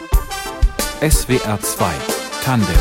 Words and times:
SWR 0.00 1.60
2 1.60 1.92
Tandem 2.42 2.74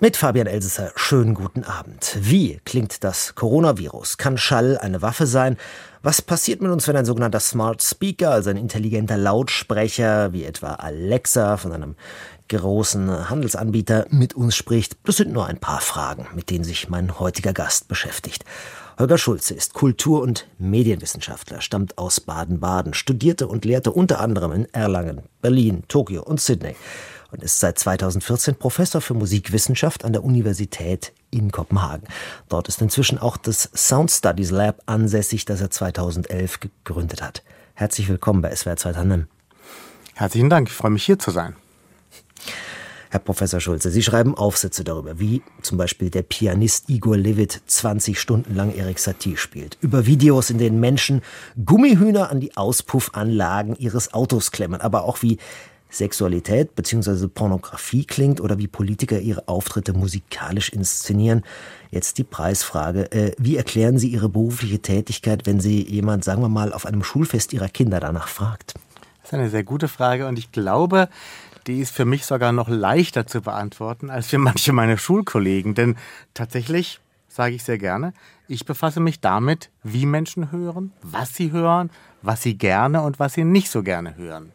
mit 0.00 0.16
Fabian 0.16 0.48
Elsesser, 0.48 0.90
schönen 0.96 1.32
guten 1.32 1.62
Abend. 1.62 2.18
Wie 2.20 2.60
klingt 2.64 3.04
das 3.04 3.36
Coronavirus? 3.36 4.18
Kann 4.18 4.36
Schall 4.36 4.76
eine 4.76 5.00
Waffe 5.00 5.26
sein? 5.26 5.56
Was 6.02 6.20
passiert 6.20 6.60
mit 6.60 6.72
uns, 6.72 6.88
wenn 6.88 6.96
ein 6.96 7.04
sogenannter 7.04 7.38
Smart 7.38 7.80
Speaker, 7.82 8.32
also 8.32 8.50
ein 8.50 8.56
intelligenter 8.56 9.16
Lautsprecher, 9.16 10.32
wie 10.32 10.44
etwa 10.44 10.72
Alexa 10.72 11.56
von 11.56 11.72
einem 11.72 11.94
großen 12.48 13.30
Handelsanbieter, 13.30 14.06
mit 14.10 14.34
uns 14.34 14.56
spricht? 14.56 14.96
Das 15.04 15.16
sind 15.16 15.32
nur 15.32 15.46
ein 15.46 15.58
paar 15.58 15.80
Fragen, 15.80 16.26
mit 16.34 16.50
denen 16.50 16.64
sich 16.64 16.88
mein 16.88 17.20
heutiger 17.20 17.52
Gast 17.52 17.86
beschäftigt. 17.86 18.44
Holger 19.02 19.18
Schulze 19.18 19.54
ist 19.54 19.74
Kultur- 19.74 20.22
und 20.22 20.46
Medienwissenschaftler, 20.60 21.60
stammt 21.60 21.98
aus 21.98 22.20
Baden-Baden, 22.20 22.94
studierte 22.94 23.48
und 23.48 23.64
lehrte 23.64 23.90
unter 23.90 24.20
anderem 24.20 24.52
in 24.52 24.72
Erlangen, 24.72 25.22
Berlin, 25.40 25.82
Tokio 25.88 26.22
und 26.22 26.40
Sydney 26.40 26.76
und 27.32 27.42
ist 27.42 27.58
seit 27.58 27.80
2014 27.80 28.54
Professor 28.54 29.00
für 29.00 29.14
Musikwissenschaft 29.14 30.04
an 30.04 30.12
der 30.12 30.22
Universität 30.22 31.12
in 31.32 31.50
Kopenhagen. 31.50 32.06
Dort 32.48 32.68
ist 32.68 32.80
inzwischen 32.80 33.18
auch 33.18 33.36
das 33.36 33.70
Sound 33.74 34.08
Studies 34.12 34.52
Lab 34.52 34.80
ansässig, 34.86 35.46
das 35.46 35.60
er 35.60 35.70
2011 35.70 36.60
gegründet 36.60 37.22
hat. 37.22 37.42
Herzlich 37.74 38.08
willkommen 38.08 38.40
bei 38.40 38.54
SWR 38.54 38.76
2 38.76 38.92
Tandem. 38.92 39.26
Herzlichen 40.14 40.48
Dank, 40.48 40.68
ich 40.68 40.76
freue 40.76 40.92
mich 40.92 41.04
hier 41.04 41.18
zu 41.18 41.32
sein. 41.32 41.56
Herr 43.12 43.20
Professor 43.20 43.60
Schulze, 43.60 43.90
Sie 43.90 44.02
schreiben 44.02 44.34
Aufsätze 44.38 44.84
darüber, 44.84 45.20
wie 45.20 45.42
zum 45.60 45.76
Beispiel 45.76 46.08
der 46.08 46.22
Pianist 46.22 46.88
Igor 46.88 47.18
Levit 47.18 47.60
20 47.66 48.18
Stunden 48.18 48.56
lang 48.56 48.74
Erik 48.74 48.98
Satie 48.98 49.36
spielt. 49.36 49.76
Über 49.82 50.06
Videos, 50.06 50.48
in 50.48 50.56
denen 50.56 50.80
Menschen 50.80 51.20
Gummihühner 51.62 52.30
an 52.30 52.40
die 52.40 52.56
Auspuffanlagen 52.56 53.76
ihres 53.76 54.14
Autos 54.14 54.50
klemmen, 54.50 54.80
aber 54.80 55.04
auch 55.04 55.20
wie 55.20 55.36
Sexualität 55.90 56.74
bzw. 56.74 57.28
Pornografie 57.28 58.06
klingt 58.06 58.40
oder 58.40 58.56
wie 58.56 58.66
Politiker 58.66 59.20
ihre 59.20 59.46
Auftritte 59.46 59.92
musikalisch 59.92 60.70
inszenieren. 60.70 61.42
Jetzt 61.90 62.16
die 62.16 62.24
Preisfrage. 62.24 63.12
Äh, 63.12 63.32
wie 63.36 63.58
erklären 63.58 63.98
Sie 63.98 64.08
Ihre 64.08 64.30
berufliche 64.30 64.78
Tätigkeit, 64.78 65.44
wenn 65.44 65.60
Sie 65.60 65.86
jemand, 65.86 66.24
sagen 66.24 66.40
wir 66.40 66.48
mal, 66.48 66.72
auf 66.72 66.86
einem 66.86 67.04
Schulfest 67.04 67.52
Ihrer 67.52 67.68
Kinder 67.68 68.00
danach 68.00 68.28
fragt? 68.28 68.72
Das 69.22 69.32
ist 69.32 69.34
eine 69.34 69.50
sehr 69.50 69.64
gute 69.64 69.88
Frage 69.88 70.26
und 70.26 70.38
ich 70.38 70.52
glaube, 70.52 71.08
die 71.66 71.80
ist 71.80 71.94
für 71.94 72.04
mich 72.04 72.26
sogar 72.26 72.52
noch 72.52 72.68
leichter 72.68 73.26
zu 73.26 73.40
beantworten 73.40 74.10
als 74.10 74.28
für 74.28 74.38
manche 74.38 74.72
meiner 74.72 74.98
Schulkollegen. 74.98 75.74
Denn 75.74 75.96
tatsächlich, 76.34 77.00
sage 77.28 77.54
ich 77.54 77.62
sehr 77.62 77.78
gerne, 77.78 78.12
ich 78.48 78.64
befasse 78.64 79.00
mich 79.00 79.20
damit, 79.20 79.70
wie 79.82 80.06
Menschen 80.06 80.50
hören, 80.50 80.92
was 81.02 81.34
sie 81.34 81.52
hören, 81.52 81.90
was 82.20 82.42
sie 82.42 82.58
gerne 82.58 83.02
und 83.02 83.18
was 83.18 83.34
sie 83.34 83.44
nicht 83.44 83.70
so 83.70 83.82
gerne 83.82 84.16
hören. 84.16 84.52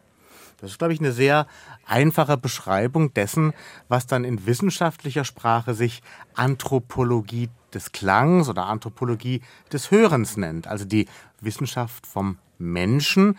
Das 0.60 0.70
ist, 0.72 0.78
glaube 0.78 0.92
ich, 0.92 1.00
eine 1.00 1.12
sehr 1.12 1.46
einfache 1.86 2.36
Beschreibung 2.36 3.14
dessen, 3.14 3.54
was 3.88 4.06
dann 4.06 4.24
in 4.24 4.44
wissenschaftlicher 4.44 5.24
Sprache 5.24 5.72
sich 5.72 6.02
Anthropologie 6.34 7.48
des 7.72 7.92
Klangs 7.92 8.48
oder 8.48 8.66
Anthropologie 8.66 9.40
des 9.72 9.90
Hörens 9.90 10.36
nennt. 10.36 10.66
Also 10.66 10.84
die 10.84 11.06
Wissenschaft 11.40 12.06
vom 12.06 12.38
Menschen, 12.58 13.38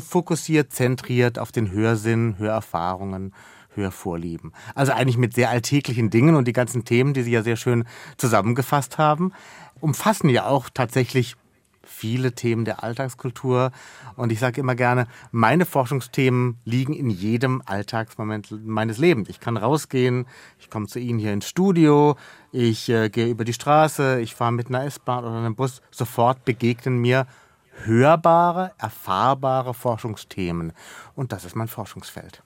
fokussiert, 0.00 0.72
zentriert 0.72 1.38
auf 1.38 1.52
den 1.52 1.70
Hörsinn, 1.70 2.36
Hörerfahrungen, 2.38 3.32
Hörvorlieben. 3.74 4.52
Also 4.74 4.92
eigentlich 4.92 5.16
mit 5.16 5.34
sehr 5.34 5.50
alltäglichen 5.50 6.10
Dingen 6.10 6.34
und 6.34 6.46
die 6.46 6.52
ganzen 6.52 6.84
Themen, 6.84 7.14
die 7.14 7.22
Sie 7.22 7.32
ja 7.32 7.42
sehr 7.42 7.56
schön 7.56 7.84
zusammengefasst 8.16 8.98
haben, 8.98 9.32
umfassen 9.80 10.28
ja 10.28 10.46
auch 10.46 10.68
tatsächlich 10.72 11.36
viele 11.84 12.32
Themen 12.32 12.64
der 12.64 12.82
Alltagskultur. 12.82 13.72
Und 14.16 14.32
ich 14.32 14.38
sage 14.38 14.60
immer 14.60 14.74
gerne, 14.74 15.06
meine 15.30 15.66
Forschungsthemen 15.66 16.58
liegen 16.64 16.94
in 16.94 17.10
jedem 17.10 17.62
Alltagsmoment 17.64 18.64
meines 18.64 18.98
Lebens. 18.98 19.28
Ich 19.28 19.40
kann 19.40 19.56
rausgehen, 19.56 20.26
ich 20.58 20.70
komme 20.70 20.86
zu 20.86 20.98
Ihnen 20.98 21.18
hier 21.18 21.32
ins 21.32 21.48
Studio, 21.48 22.16
ich 22.52 22.88
äh, 22.88 23.08
gehe 23.08 23.28
über 23.28 23.44
die 23.44 23.52
Straße, 23.52 24.20
ich 24.20 24.34
fahre 24.34 24.52
mit 24.52 24.68
einer 24.68 24.84
S-Bahn 24.84 25.24
oder 25.24 25.36
einem 25.36 25.54
Bus. 25.54 25.82
Sofort 25.90 26.44
begegnen 26.44 26.98
mir 26.98 27.26
hörbare, 27.84 28.72
erfahrbare 28.78 29.74
Forschungsthemen. 29.74 30.72
Und 31.14 31.32
das 31.32 31.44
ist 31.44 31.56
mein 31.56 31.68
Forschungsfeld. 31.68 32.42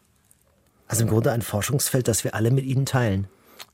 Also 0.88 1.02
im 1.02 1.08
Grunde 1.08 1.32
ein 1.32 1.42
Forschungsfeld, 1.42 2.08
das 2.08 2.24
wir 2.24 2.34
alle 2.34 2.50
mit 2.50 2.64
Ihnen 2.64 2.86
teilen. 2.86 3.28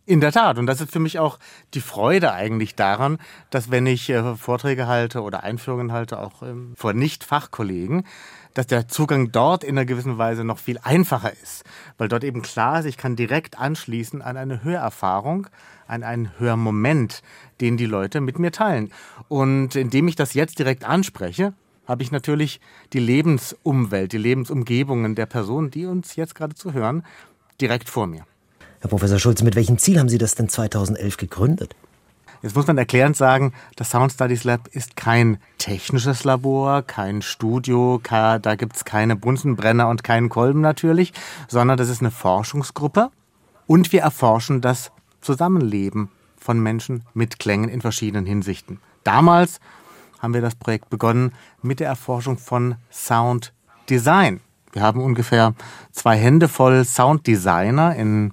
In 0.05 0.21
der 0.21 0.33
Tat. 0.33 0.59
Und 0.59 0.67
das 0.67 0.81
ist 0.81 0.91
für 0.91 0.99
mich 0.99 1.21
auch 1.21 1.39
die 1.75 1.81
Freude 1.81 2.33
eigentlich 2.33 2.75
daran, 2.75 3.19
dass 3.51 3.71
wenn 3.71 3.87
ich 3.87 4.11
äh, 4.11 4.35
Vorträge 4.35 4.89
halte 4.89 5.23
oder 5.23 5.45
Einführungen 5.45 5.93
halte, 5.93 6.19
auch 6.19 6.43
ähm, 6.43 6.75
vor 6.77 6.93
Nicht-Fachkollegen, 6.93 8.05
dass 8.53 8.67
der 8.67 8.89
Zugang 8.89 9.31
dort 9.31 9.63
in 9.63 9.79
einer 9.79 9.85
gewissen 9.85 10.19
Weise 10.19 10.43
noch 10.43 10.59
viel 10.59 10.79
einfacher 10.83 11.33
ist. 11.33 11.63
Weil 11.99 12.09
dort 12.09 12.25
eben 12.25 12.43
klar 12.43 12.81
ist, 12.81 12.87
ich 12.87 12.97
kann 12.97 13.15
direkt 13.15 13.61
anschließen 13.61 14.23
an 14.23 14.37
eine 14.37 14.65
Hörerfahrung, 14.65 15.47
an 15.87 16.03
einen 16.03 16.33
Hörmoment, 16.37 17.23
den 17.61 17.77
die 17.77 17.87
Leute 17.87 18.21
mit 18.21 18.41
mir 18.41 18.51
teilen. 18.51 18.93
Und 19.29 19.77
indem 19.77 20.09
ich 20.09 20.17
das 20.17 20.35
jetzt 20.35 20.59
direkt 20.59 20.85
anspreche, 20.85 21.55
habe 21.87 22.03
ich 22.03 22.11
natürlich 22.11 22.61
die 22.93 23.01
Lebensumwelt, 23.01 24.13
die 24.13 24.19
Lebensumgebungen 24.19 25.15
der 25.15 25.27
Personen, 25.27 25.71
die 25.71 25.87
uns 25.87 26.17
jetzt 26.17 26.35
gerade 26.35 26.57
zuhören, 26.57 27.05
direkt 27.61 27.89
vor 27.89 28.09
mir. 28.09 28.25
Herr 28.83 28.89
Professor 28.89 29.21
Schulze, 29.21 29.45
mit 29.45 29.55
welchem 29.55 29.79
Ziel 29.79 30.01
haben 30.01 30.09
Sie 30.09 30.19
das 30.19 30.35
denn 30.35 30.49
2011 30.49 31.17
gegründet? 31.17 31.77
Jetzt 32.43 32.57
muss 32.57 32.67
man 32.67 32.77
erklärend 32.77 33.17
sagen, 33.17 33.53
das 33.77 33.91
Sound 33.91 34.11
Studies 34.11 34.43
Lab 34.43 34.67
ist 34.73 34.97
kein 34.97 35.39
technisches 35.59 36.25
Labor, 36.25 36.83
kein 36.83 37.23
Studio, 37.23 38.01
da 38.03 38.57
gibt 38.57 38.75
es 38.75 38.85
keine 38.85 39.15
Bunsenbrenner 39.15 39.89
und 39.89 40.03
keinen 40.03 40.29
Kolben 40.29 40.61
natürlich, 40.61 41.13
sondern 41.47 41.79
das 41.79 41.89
ist 41.89 42.01
eine 42.01 42.11
Forschungsgruppe 42.11 43.13
und 43.69 43.93
wir 43.93 44.01
erforschen 44.01 44.61
das 44.61 44.91
Zusammenleben 45.21 46.09
von 46.37 46.59
Menschen 46.59 47.05
mit 47.15 47.39
Klängen 47.39 47.69
in 47.69 47.83
verschiedenen 47.83 48.27
Hinsichten. 48.27 48.81
Damals 49.05 49.61
haben 50.19 50.35
wir 50.35 50.41
das 50.41 50.57
Projekt 50.57 50.91
begonnen 50.91 51.35
mit 51.63 51.79
der 51.79 51.87
Erforschung 51.87 52.37
von 52.37 52.75
Sound 52.91 53.53
Design. 53.89 54.41
Wir 54.73 54.81
haben 54.81 55.03
ungefähr 55.03 55.55
zwei 55.93 56.17
Hände 56.17 56.49
voll 56.49 56.87
Sounddesigner 56.87 57.95
in 57.95 58.33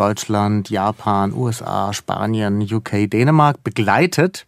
Deutschland, 0.00 0.70
Japan, 0.70 1.34
USA, 1.34 1.92
Spanien, 1.92 2.62
UK, 2.62 3.10
Dänemark 3.10 3.62
begleitet 3.62 4.46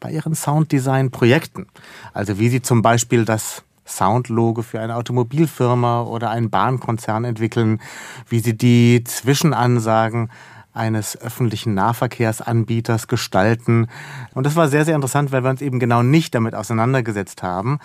bei 0.00 0.10
ihren 0.10 0.34
Sounddesign-Projekten. 0.34 1.66
Also 2.14 2.38
wie 2.38 2.48
sie 2.48 2.62
zum 2.62 2.80
Beispiel 2.80 3.26
das 3.26 3.62
Soundlogo 3.84 4.62
für 4.62 4.80
eine 4.80 4.96
Automobilfirma 4.96 6.04
oder 6.04 6.30
einen 6.30 6.48
Bahnkonzern 6.48 7.24
entwickeln, 7.24 7.82
wie 8.30 8.38
sie 8.38 8.56
die 8.56 9.04
Zwischenansagen 9.04 10.30
eines 10.72 11.20
öffentlichen 11.20 11.74
Nahverkehrsanbieters 11.74 13.08
gestalten. 13.08 13.88
Und 14.32 14.46
das 14.46 14.56
war 14.56 14.68
sehr, 14.68 14.86
sehr 14.86 14.94
interessant, 14.94 15.32
weil 15.32 15.44
wir 15.44 15.50
uns 15.50 15.60
eben 15.60 15.80
genau 15.80 16.02
nicht 16.02 16.34
damit 16.34 16.54
auseinandergesetzt 16.54 17.42
haben, 17.42 17.78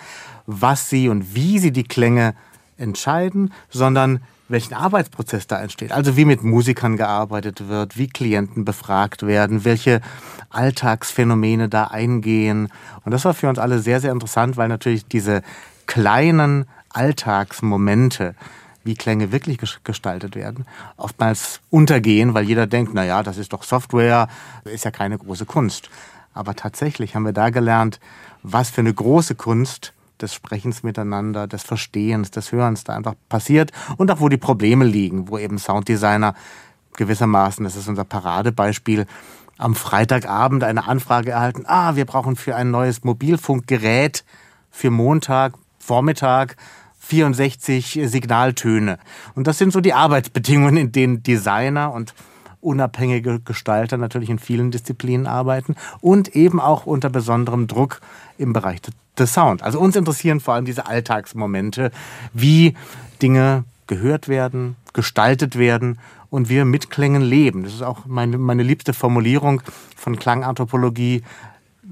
was 0.46 0.88
sie 0.88 1.10
und 1.10 1.34
wie 1.34 1.58
sie 1.58 1.70
die 1.70 1.84
Klänge 1.84 2.34
entscheiden, 2.78 3.52
sondern 3.68 4.20
welchen 4.54 4.74
Arbeitsprozess 4.74 5.48
da 5.48 5.60
entsteht. 5.60 5.90
Also 5.90 6.16
wie 6.16 6.24
mit 6.24 6.44
Musikern 6.44 6.96
gearbeitet 6.96 7.68
wird, 7.68 7.98
wie 7.98 8.06
Klienten 8.06 8.64
befragt 8.64 9.26
werden, 9.26 9.64
welche 9.64 10.00
Alltagsphänomene 10.48 11.68
da 11.68 11.88
eingehen. 11.88 12.68
Und 13.04 13.12
das 13.12 13.24
war 13.24 13.34
für 13.34 13.48
uns 13.48 13.58
alle 13.58 13.80
sehr, 13.80 14.00
sehr 14.00 14.12
interessant, 14.12 14.56
weil 14.56 14.68
natürlich 14.68 15.06
diese 15.06 15.42
kleinen 15.86 16.66
Alltagsmomente, 16.90 18.36
wie 18.84 18.94
Klänge 18.94 19.32
wirklich 19.32 19.58
gestaltet 19.82 20.36
werden, 20.36 20.66
oftmals 20.96 21.60
untergehen, 21.70 22.34
weil 22.34 22.44
jeder 22.44 22.68
denkt, 22.68 22.92
na 22.94 23.04
ja, 23.04 23.24
das 23.24 23.38
ist 23.38 23.52
doch 23.52 23.64
Software, 23.64 24.28
ist 24.64 24.84
ja 24.84 24.92
keine 24.92 25.18
große 25.18 25.46
Kunst. 25.46 25.90
Aber 26.32 26.54
tatsächlich 26.54 27.16
haben 27.16 27.24
wir 27.24 27.32
da 27.32 27.50
gelernt, 27.50 27.98
was 28.44 28.70
für 28.70 28.82
eine 28.82 28.94
große 28.94 29.34
Kunst 29.34 29.92
des 30.20 30.34
Sprechens 30.34 30.82
miteinander, 30.82 31.46
des 31.46 31.62
Verstehens, 31.62 32.30
des 32.30 32.52
Hörens 32.52 32.84
da 32.84 32.94
einfach 32.94 33.14
passiert 33.28 33.72
und 33.96 34.10
auch 34.10 34.20
wo 34.20 34.28
die 34.28 34.36
Probleme 34.36 34.84
liegen, 34.84 35.28
wo 35.28 35.38
eben 35.38 35.58
Sounddesigner 35.58 36.34
gewissermaßen, 36.96 37.64
das 37.64 37.76
ist 37.76 37.88
unser 37.88 38.04
Paradebeispiel, 38.04 39.06
am 39.58 39.74
Freitagabend 39.74 40.64
eine 40.64 40.86
Anfrage 40.88 41.30
erhalten, 41.30 41.64
ah, 41.66 41.96
wir 41.96 42.04
brauchen 42.04 42.36
für 42.36 42.56
ein 42.56 42.70
neues 42.70 43.04
Mobilfunkgerät 43.04 44.24
für 44.70 44.90
Montag, 44.90 45.54
Vormittag 45.78 46.56
64 46.98 48.00
Signaltöne. 48.04 48.98
Und 49.34 49.46
das 49.46 49.58
sind 49.58 49.72
so 49.72 49.80
die 49.80 49.92
Arbeitsbedingungen, 49.92 50.76
in 50.76 50.92
denen 50.92 51.22
Designer 51.22 51.92
und 51.92 52.14
unabhängige 52.64 53.40
Gestalter 53.40 53.96
natürlich 53.96 54.30
in 54.30 54.38
vielen 54.38 54.70
Disziplinen 54.70 55.26
arbeiten 55.26 55.76
und 56.00 56.34
eben 56.34 56.60
auch 56.60 56.86
unter 56.86 57.10
besonderem 57.10 57.66
Druck 57.66 58.00
im 58.38 58.52
Bereich 58.52 58.80
des 59.18 59.32
Sound. 59.32 59.62
Also 59.62 59.78
uns 59.78 59.96
interessieren 59.96 60.40
vor 60.40 60.54
allem 60.54 60.64
diese 60.64 60.86
Alltagsmomente, 60.86 61.90
wie 62.32 62.74
Dinge 63.22 63.64
gehört 63.86 64.28
werden, 64.28 64.76
gestaltet 64.92 65.58
werden 65.58 65.98
und 66.30 66.48
wir 66.48 66.64
mit 66.64 66.90
Klängen 66.90 67.22
leben. 67.22 67.64
Das 67.64 67.74
ist 67.74 67.82
auch 67.82 68.06
meine, 68.06 68.38
meine 68.38 68.62
liebste 68.62 68.92
Formulierung 68.92 69.62
von 69.96 70.16
Klanganthropologie. 70.16 71.22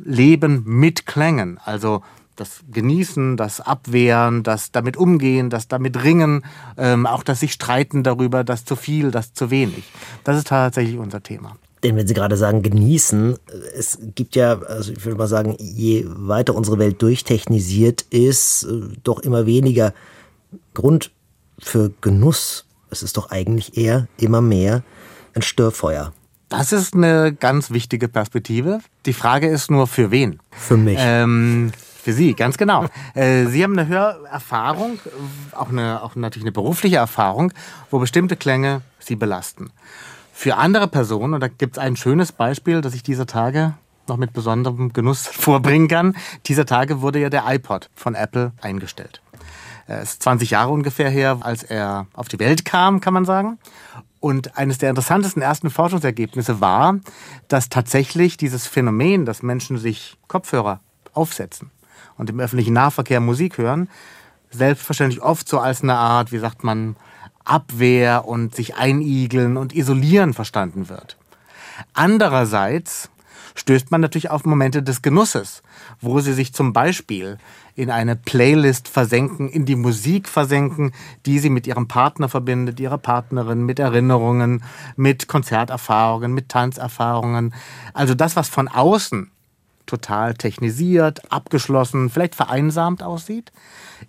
Leben 0.05 0.63
mit 0.65 1.07
Klängen. 1.07 1.61
Also 1.65 2.03
das 2.37 2.61
Genießen, 2.71 3.37
das 3.37 3.61
Abwehren, 3.61 4.43
das 4.43 4.73
damit 4.73 4.97
umgehen, 4.97 5.51
das 5.51 5.69
damit 5.69 6.03
ringen, 6.03 6.45
ähm, 6.77 7.07
auch 7.07 7.23
das 7.23 7.41
sich 7.41 7.53
streiten 7.53 8.03
darüber, 8.03 8.45
das 8.45 8.65
zu 8.65 8.77
viel, 8.77 9.11
das 9.11 9.35
zu 9.35 9.51
wenig. 9.51 9.85
Das 10.25 10.37
ist 10.37 10.49
tatsächlich 10.49 10.99
unser 10.99 11.23
Thema. 11.23 11.57
Denn 11.83 11.97
wenn 11.97 12.07
Sie 12.07 12.15
gerade 12.15 12.37
sagen, 12.37 12.63
genießen, 12.63 13.37
es 13.77 13.99
gibt 14.15 14.37
ja, 14.37 14.61
also 14.61 14.93
ich 14.93 15.05
würde 15.05 15.19
mal 15.19 15.27
sagen, 15.27 15.57
je 15.59 16.05
weiter 16.07 16.55
unsere 16.55 16.79
Welt 16.79 17.03
durchtechnisiert 17.03 18.03
ist, 18.03 18.65
äh, 18.65 18.83
doch 19.03 19.19
immer 19.21 19.47
weniger 19.47 19.93
Grund 20.75 21.11
für 21.59 21.93
Genuss. 22.01 22.67
Es 22.91 23.03
ist 23.03 23.17
doch 23.17 23.31
eigentlich 23.31 23.77
eher 23.77 24.07
immer 24.19 24.41
mehr 24.41 24.83
ein 25.35 25.43
Störfeuer. 25.43 26.13
Das 26.49 26.73
ist 26.73 26.95
eine 26.95 27.33
ganz 27.33 27.71
wichtige 27.71 28.09
Perspektive. 28.09 28.81
Die 29.07 29.15
Frage 29.15 29.49
ist 29.49 29.71
nur, 29.71 29.87
für 29.87 30.11
wen? 30.11 30.39
Für 30.51 30.77
mich. 30.77 30.99
Ähm, 31.01 31.73
für 32.03 32.13
Sie, 32.13 32.35
ganz 32.35 32.59
genau. 32.59 32.87
Äh, 33.15 33.47
Sie 33.47 33.63
haben 33.63 33.79
eine 33.79 33.89
Hörerfahrung, 33.89 34.99
auch, 35.53 35.69
eine, 35.69 36.03
auch 36.03 36.17
natürlich 36.17 36.45
eine 36.45 36.53
berufliche 36.53 36.97
Erfahrung, 36.97 37.53
wo 37.91 37.99
bestimmte 37.99 38.37
Klänge 38.37 38.81
Sie 38.99 39.17
belasten. 39.17 39.71
Für 40.33 40.57
andere 40.57 40.89
Personen, 40.89 41.35
und 41.35 41.41
da 41.41 41.49
gibt 41.49 41.77
es 41.77 41.79
ein 41.79 41.97
schönes 41.97 42.33
Beispiel, 42.33 42.81
das 42.81 42.95
ich 42.95 43.03
dieser 43.03 43.27
Tage 43.27 43.75
noch 44.09 44.17
mit 44.17 44.33
besonderem 44.33 44.93
Genuss 44.93 45.27
vorbringen 45.33 45.89
kann. 45.89 46.17
Dieser 46.47 46.65
Tage 46.65 47.03
wurde 47.03 47.21
ja 47.21 47.29
der 47.29 47.45
iPod 47.47 47.91
von 47.95 48.15
Apple 48.15 48.53
eingestellt. 48.63 49.21
Es 49.87 50.15
ist 50.15 50.23
20 50.23 50.51
Jahre 50.51 50.71
ungefähr 50.71 51.11
her, 51.11 51.39
als 51.41 51.63
er 51.63 52.07
auf 52.15 52.29
die 52.29 52.39
Welt 52.39 52.65
kam, 52.65 53.01
kann 53.01 53.13
man 53.13 53.27
sagen. 53.27 53.59
Und 54.21 54.57
eines 54.57 54.79
der 54.79 54.89
interessantesten 54.89 55.43
ersten 55.43 55.69
Forschungsergebnisse 55.69 56.61
war, 56.61 56.99
dass 57.49 57.69
tatsächlich 57.69 58.37
dieses 58.39 58.67
Phänomen, 58.67 59.27
dass 59.27 59.43
Menschen 59.43 59.77
sich 59.77 60.17
Kopfhörer 60.29 60.81
aufsetzen 61.13 61.71
und 62.23 62.31
im 62.31 62.39
öffentlichen 62.39 62.73
Nahverkehr 62.73 63.19
Musik 63.19 63.59
hören, 63.59 63.89
selbstverständlich 64.51 65.21
oft 65.21 65.49
so 65.49 65.59
als 65.59 65.83
eine 65.83 65.97
Art, 65.97 66.31
wie 66.31 66.39
sagt 66.39 66.63
man, 66.63 66.95
Abwehr 67.45 68.29
und 68.29 68.55
sich 68.55 68.77
einigeln 68.77 69.57
und 69.57 69.75
isolieren 69.75 70.33
verstanden 70.33 70.89
wird. 70.89 71.17
Andererseits 71.95 73.11
stößt 73.57 73.91
man 73.91 74.01
natürlich 74.01 74.31
auf 74.31 74.45
Momente 74.45 74.85
des 74.85 75.03
Genusses, 75.03 75.65
wo 76.01 76.21
sie 76.21 76.33
sich 76.33 76.55
zum 76.55 76.73
Beispiel 76.73 77.39
in 77.75 77.91
eine 77.91 78.15
Playlist 78.15 78.87
versenken, 78.87 79.49
in 79.49 79.65
die 79.65 79.75
Musik 79.75 80.29
versenken, 80.29 80.93
die 81.27 81.41
sie 81.41 81.51
mit 81.51 81.67
ihrem 81.67 81.89
Partner 81.89 82.29
verbindet, 82.29 82.79
ihrer 82.79 82.99
Partnerin, 82.99 83.67
mit 83.67 83.81
Erinnerungen, 83.81 84.63
mit 84.95 85.27
Konzerterfahrungen, 85.27 86.33
mit 86.33 86.49
Tanzerfahrungen. 86.51 87.53
Also 87.95 88.15
das, 88.15 88.37
was 88.37 88.49
von 88.49 88.69
außen 88.69 89.33
total 89.87 90.35
technisiert, 90.35 91.33
abgeschlossen, 91.33 92.11
vielleicht 92.11 92.35
vereinsamt 92.35 93.03
aussieht, 93.03 93.53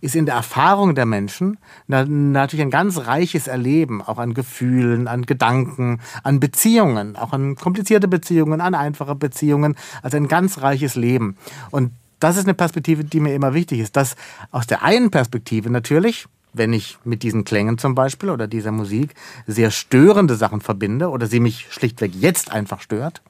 ist 0.02 0.16
in 0.16 0.25
der 0.25 0.36
Erfahrung 0.36 0.96
der 0.96 1.06
Menschen 1.06 1.58
natürlich 1.88 2.62
ein 2.62 2.72
ganz 2.72 2.98
reiches 2.98 3.48
Erleben, 3.48 4.02
auch 4.02 4.18
an 4.18 4.34
Gefühlen, 4.34 5.08
an 5.08 5.24
Gedanken, 5.25 6.02
an 6.24 6.40
Beziehungen, 6.40 7.16
auch 7.16 7.34
an 7.34 7.56
komplizierte 7.56 8.08
Beziehungen, 8.08 8.62
an 8.62 8.75
einfache 8.75 9.16
Beziehungen, 9.16 9.75
also 10.02 10.18
ein 10.18 10.28
ganz 10.28 10.62
reiches 10.62 10.96
Leben. 10.96 11.38
Und 11.72 11.92
das 12.19 12.38
ist 12.38 12.46
eine 12.46 12.54
Perspektive, 12.54 13.04
die 13.04 13.19
mir 13.19 13.36
immer 13.36 13.54
wichtig 13.54 13.80
ist, 13.80 13.98
dass 13.98 14.16
aus 14.52 14.66
der 14.66 14.81
einen 14.84 15.12
Perspektive 15.12 15.69
natürlich, 15.69 16.26
wenn 16.54 16.72
ich 16.72 16.98
mit 17.04 17.24
diesen 17.24 17.44
Klängen 17.44 17.78
zum 17.78 17.96
Beispiel 17.96 18.30
oder 18.30 18.48
dieser 18.48 18.72
Musik 18.72 19.14
sehr 19.48 19.72
störende 19.72 20.36
Sachen 20.36 20.62
verbinde 20.62 21.10
oder 21.10 21.28
sie 21.28 21.40
mich 21.40 21.68
schlichtweg 21.72 22.14
jetzt 22.16 22.52
einfach 22.52 22.80
stört, 22.80 23.22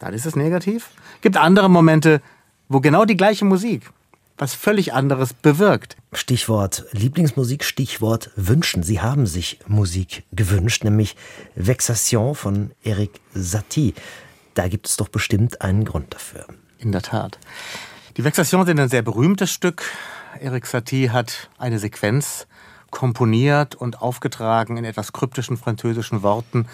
dann 0.00 0.12
ist 0.12 0.26
es 0.26 0.34
negativ. 0.34 0.90
Gibt 1.20 1.36
andere 1.36 1.70
Momente, 1.70 2.20
wo 2.68 2.80
genau 2.80 3.04
die 3.04 3.16
gleiche 3.16 3.44
Musik 3.44 3.90
was 4.40 4.54
völlig 4.54 4.94
anderes 4.94 5.34
bewirkt. 5.34 5.96
Stichwort 6.12 6.86
Lieblingsmusik, 6.92 7.62
Stichwort 7.62 8.30
Wünschen. 8.36 8.82
Sie 8.82 9.00
haben 9.00 9.26
sich 9.26 9.60
Musik 9.66 10.24
gewünscht, 10.32 10.82
nämlich 10.82 11.14
Vexation 11.54 12.34
von 12.34 12.70
Eric 12.82 13.20
Satie. 13.34 13.94
Da 14.54 14.68
gibt 14.68 14.88
es 14.88 14.96
doch 14.96 15.08
bestimmt 15.08 15.60
einen 15.60 15.84
Grund 15.84 16.14
dafür. 16.14 16.46
In 16.78 16.90
der 16.90 17.02
Tat. 17.02 17.38
Die 18.16 18.24
Vexation 18.24 18.64
sind 18.64 18.80
ein 18.80 18.88
sehr 18.88 19.02
berühmtes 19.02 19.50
Stück. 19.50 19.84
Eric 20.40 20.66
Satie 20.66 21.10
hat 21.10 21.50
eine 21.58 21.78
Sequenz 21.78 22.46
komponiert 22.90 23.74
und 23.74 24.02
aufgetragen 24.02 24.76
in 24.76 24.84
etwas 24.84 25.12
kryptischen 25.12 25.56
französischen 25.56 26.22
Worten, 26.22 26.66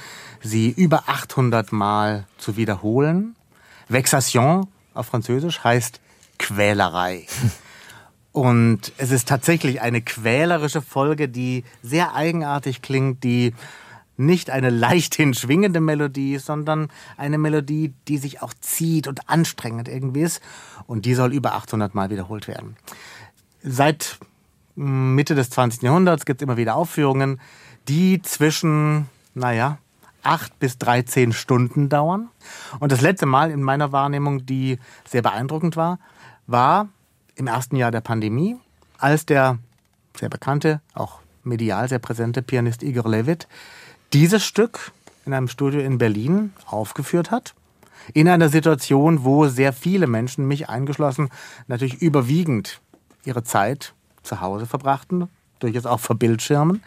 sie 0.42 0.70
über 0.70 1.04
800 1.06 1.72
Mal 1.72 2.26
zu 2.38 2.56
wiederholen. 2.56 3.36
Vexation 3.88 4.68
auf 4.94 5.06
Französisch 5.06 5.62
heißt 5.62 6.00
Quälerei. 6.38 7.26
Und 8.32 8.92
es 8.98 9.12
ist 9.12 9.28
tatsächlich 9.28 9.80
eine 9.80 10.02
quälerische 10.02 10.82
Folge, 10.82 11.26
die 11.26 11.64
sehr 11.82 12.14
eigenartig 12.14 12.82
klingt, 12.82 13.24
die 13.24 13.54
nicht 14.18 14.50
eine 14.50 14.68
leichthin 14.68 15.32
schwingende 15.32 15.80
Melodie 15.80 16.34
ist, 16.34 16.46
sondern 16.46 16.88
eine 17.16 17.38
Melodie, 17.38 17.94
die 18.08 18.18
sich 18.18 18.42
auch 18.42 18.52
zieht 18.60 19.08
und 19.08 19.28
anstrengend 19.28 19.88
irgendwie 19.88 20.20
ist. 20.20 20.42
Und 20.86 21.06
die 21.06 21.14
soll 21.14 21.32
über 21.32 21.54
800 21.54 21.94
Mal 21.94 22.10
wiederholt 22.10 22.46
werden. 22.46 22.76
Seit 23.62 24.18
Mitte 24.76 25.34
des 25.34 25.50
20. 25.50 25.82
Jahrhunderts 25.82 26.26
gibt 26.26 26.40
es 26.40 26.44
immer 26.44 26.56
wieder 26.56 26.76
Aufführungen, 26.76 27.40
die 27.88 28.20
zwischen, 28.22 29.08
naja, 29.34 29.78
8 30.22 30.58
bis 30.58 30.78
13 30.78 31.32
Stunden 31.32 31.88
dauern. 31.88 32.28
Und 32.80 32.92
das 32.92 33.00
letzte 33.00 33.26
Mal 33.26 33.50
in 33.50 33.62
meiner 33.62 33.92
Wahrnehmung, 33.92 34.44
die 34.44 34.78
sehr 35.08 35.22
beeindruckend 35.22 35.76
war, 35.76 35.98
war 36.46 36.88
im 37.36 37.46
ersten 37.46 37.76
Jahr 37.76 37.90
der 37.90 38.00
Pandemie, 38.00 38.56
als 38.98 39.24
der 39.26 39.58
sehr 40.18 40.28
bekannte, 40.28 40.80
auch 40.94 41.20
medial 41.44 41.88
sehr 41.88 41.98
präsente 41.98 42.42
Pianist 42.42 42.82
Igor 42.82 43.08
Levit 43.08 43.46
dieses 44.12 44.44
Stück 44.44 44.92
in 45.24 45.32
einem 45.32 45.48
Studio 45.48 45.80
in 45.80 45.98
Berlin 45.98 46.52
aufgeführt 46.66 47.30
hat. 47.30 47.54
In 48.12 48.28
einer 48.28 48.48
Situation, 48.48 49.24
wo 49.24 49.46
sehr 49.48 49.72
viele 49.72 50.06
Menschen, 50.06 50.46
mich 50.46 50.68
eingeschlossen, 50.68 51.28
natürlich 51.66 52.00
überwiegend 52.00 52.80
ihre 53.24 53.42
Zeit 53.42 53.94
zu 54.26 54.40
Hause 54.40 54.66
verbrachten, 54.66 55.28
durchaus 55.58 55.86
auch 55.86 56.00
vor 56.00 56.16
Bildschirmen. 56.16 56.82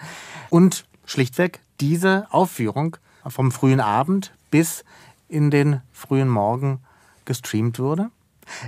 Und 0.50 0.86
schlichtweg 1.06 1.60
diese 1.80 2.28
Aufführung 2.32 2.98
vom 3.28 3.52
frühen 3.52 3.80
Abend 3.80 4.34
bis 4.52 4.84
in 5.28 5.52
den 5.52 5.82
frühen 5.92 6.30
Morgen 6.30 6.80
gestreamt 7.26 7.80
wurde. 7.80 8.10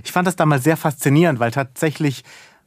Ich 0.03 0.11
fand 0.11 0.27
das 0.27 0.35
damals 0.35 0.63
sehr 0.63 0.77
faszinierend, 0.77 1.39
weil 1.39 1.51
tatsächlich 1.51 2.23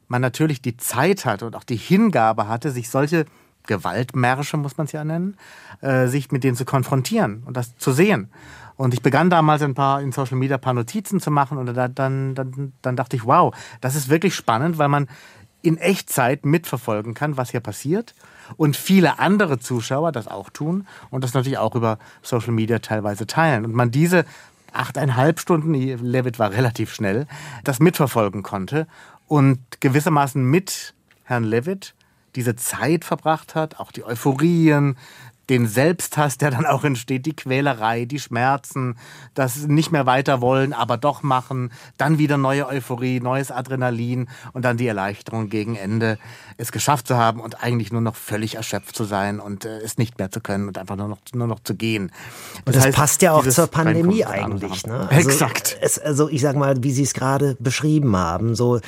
man 0.07 0.21
natürlich 0.21 0.61
die 0.61 0.77
Zeit 0.77 1.25
hatte 1.25 1.45
und 1.45 1.55
auch 1.55 1.63
die 1.63 1.77
Hingabe 1.77 2.47
hatte, 2.47 2.71
sich 2.71 2.89
solche 2.89 3.25
Gewaltmärsche, 3.65 4.57
muss 4.57 4.77
man 4.77 4.85
es 4.85 4.91
ja 4.91 5.03
nennen, 5.03 5.37
äh, 5.81 6.07
sich 6.07 6.31
mit 6.31 6.43
denen 6.43 6.55
zu 6.55 6.65
konfrontieren 6.65 7.43
und 7.45 7.57
das 7.57 7.77
zu 7.77 7.91
sehen. 7.91 8.29
Und 8.77 8.93
ich 8.93 9.01
begann 9.01 9.29
damals 9.29 9.61
ein 9.61 9.73
paar 9.73 10.01
in 10.01 10.11
Social 10.11 10.37
Media 10.37 10.57
ein 10.57 10.61
paar 10.61 10.73
Notizen 10.73 11.19
zu 11.19 11.31
machen 11.31 11.57
und 11.57 11.73
dann, 11.73 11.95
dann, 11.95 12.35
dann, 12.35 12.73
dann 12.81 12.95
dachte 12.95 13.15
ich, 13.15 13.25
wow, 13.25 13.55
das 13.81 13.95
ist 13.95 14.09
wirklich 14.09 14.35
spannend, 14.35 14.77
weil 14.77 14.89
man 14.89 15.07
in 15.65 15.77
Echtzeit 15.77 16.45
mitverfolgen 16.45 17.13
kann, 17.13 17.37
was 17.37 17.51
hier 17.51 17.59
passiert 17.59 18.13
und 18.57 18.77
viele 18.77 19.19
andere 19.19 19.59
Zuschauer 19.59 20.11
das 20.11 20.27
auch 20.27 20.49
tun 20.49 20.87
und 21.09 21.23
das 21.23 21.33
natürlich 21.33 21.57
auch 21.57 21.75
über 21.75 21.97
Social 22.21 22.51
Media 22.51 22.79
teilweise 22.79 23.25
teilen. 23.25 23.65
Und 23.65 23.73
man 23.73 23.91
diese 23.91 24.25
achteinhalb 24.71 25.39
Stunden, 25.39 25.73
Levitt 25.73 26.37
war 26.37 26.51
relativ 26.51 26.93
schnell, 26.93 27.27
das 27.63 27.79
mitverfolgen 27.79 28.43
konnte 28.43 28.87
und 29.27 29.59
gewissermaßen 29.79 30.43
mit 30.43 30.93
Herrn 31.23 31.43
Levitt 31.43 31.95
diese 32.35 32.55
Zeit 32.55 33.05
verbracht 33.05 33.55
hat, 33.55 33.79
auch 33.79 33.91
die 33.91 34.03
Euphorien, 34.03 34.97
den 35.49 35.67
Selbsthass, 35.67 36.37
der 36.37 36.51
dann 36.51 36.65
auch 36.65 36.83
entsteht, 36.83 37.25
die 37.25 37.35
Quälerei, 37.35 38.05
die 38.05 38.19
Schmerzen, 38.19 38.97
das 39.33 39.67
nicht 39.67 39.91
mehr 39.91 40.05
weiter 40.05 40.41
wollen, 40.41 40.73
aber 40.73 40.97
doch 40.97 41.23
machen, 41.23 41.71
dann 41.97 42.17
wieder 42.17 42.37
neue 42.37 42.67
Euphorie, 42.67 43.19
neues 43.19 43.51
Adrenalin 43.51 44.27
und 44.53 44.65
dann 44.65 44.77
die 44.77 44.87
Erleichterung 44.87 45.49
gegen 45.49 45.75
Ende, 45.75 46.17
es 46.57 46.71
geschafft 46.71 47.07
zu 47.07 47.17
haben 47.17 47.39
und 47.39 47.63
eigentlich 47.63 47.91
nur 47.91 48.01
noch 48.01 48.15
völlig 48.15 48.55
erschöpft 48.55 48.95
zu 48.95 49.03
sein 49.03 49.39
und 49.39 49.65
äh, 49.65 49.79
es 49.79 49.97
nicht 49.97 50.17
mehr 50.17 50.31
zu 50.31 50.41
können 50.41 50.67
und 50.67 50.77
einfach 50.77 50.95
nur 50.95 51.07
noch, 51.07 51.19
nur 51.33 51.47
noch 51.47 51.59
zu 51.59 51.75
gehen. 51.75 52.11
Das 52.65 52.65
und 52.65 52.75
das 52.75 52.85
heißt, 52.85 52.97
passt 52.97 53.21
ja 53.21 53.33
auch 53.33 53.47
zur 53.47 53.67
Pandemie 53.67 54.25
eigentlich. 54.25 54.85
Ne? 54.85 55.07
Also 55.15 55.29
Exakt. 55.29 55.77
Es, 55.81 55.97
also 55.99 56.29
ich 56.29 56.41
sag 56.41 56.55
mal, 56.55 56.83
wie 56.83 56.91
Sie 56.91 57.03
es 57.03 57.13
gerade 57.13 57.55
beschrieben 57.59 58.15
haben, 58.17 58.55
so 58.55 58.79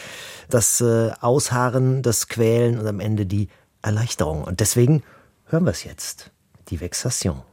das 0.50 0.82
äh, 0.82 1.12
Ausharren, 1.22 2.02
das 2.02 2.28
Quälen 2.28 2.80
und 2.80 2.88
am 2.88 3.00
Ende 3.00 3.26
die 3.26 3.50
Erleichterung. 3.82 4.44
Und 4.44 4.60
deswegen 4.60 5.04
hören 5.46 5.64
wir 5.64 5.72
es 5.72 5.84
jetzt 5.84 6.32
die 6.69 6.79
Vexation. 6.79 7.43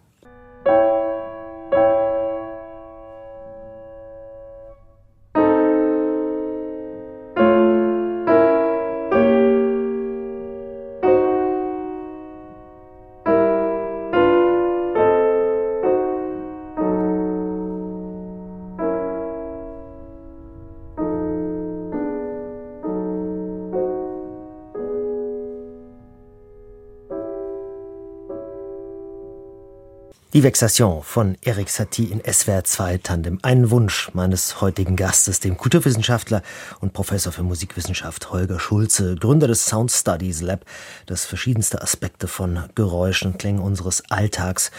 Die 30.35 30.43
Vexation 30.43 31.05
von 31.05 31.39
Eric 31.43 31.71
Satie 31.71 32.07
in 32.07 32.21
SWR 32.21 32.65
2 32.65 32.99
Tandem. 32.99 33.39
Ein 33.43 33.71
Wunsch 33.71 34.11
meines 34.15 34.61
heutigen 34.61 34.97
Gastes, 34.97 35.39
dem 35.39 35.57
Kulturwissenschaftler 35.57 36.43
und 36.81 36.93
Professor 36.93 37.33
für 37.33 37.45
Musikwissenschaft 37.45 38.33
Holger 38.33 38.59
Schulze, 38.59 39.15
Gründer 39.15 39.47
des 39.47 39.65
Sound 39.65 39.93
Studies 39.93 40.41
Lab, 40.41 40.65
das 41.07 41.25
verschiedenste 41.25 41.81
Aspekte 41.81 42.27
von 42.27 42.65
Geräuschen 42.75 43.31
und 43.31 43.39
Klängen 43.39 43.63
unseres 43.63 44.03
Alltags 44.11 44.73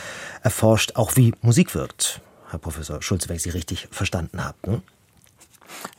erforscht, 0.43 0.97
auch 0.97 1.15
wie 1.15 1.33
Musik 1.41 1.73
wirkt. 1.73 2.19
Herr 2.49 2.59
Professor 2.59 3.01
Schulze, 3.01 3.29
wenn 3.29 3.37
ich 3.37 3.43
Sie 3.43 3.49
richtig 3.51 3.87
verstanden 3.91 4.43
habe. 4.43 4.57
Ne? 4.69 4.81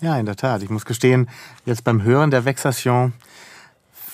Ja, 0.02 0.18
in 0.18 0.26
der 0.26 0.36
Tat. 0.36 0.62
Ich 0.64 0.68
muss 0.68 0.84
gestehen, 0.84 1.30
jetzt 1.64 1.82
beim 1.82 2.02
Hören 2.02 2.30
der 2.30 2.44
Vexation 2.44 3.14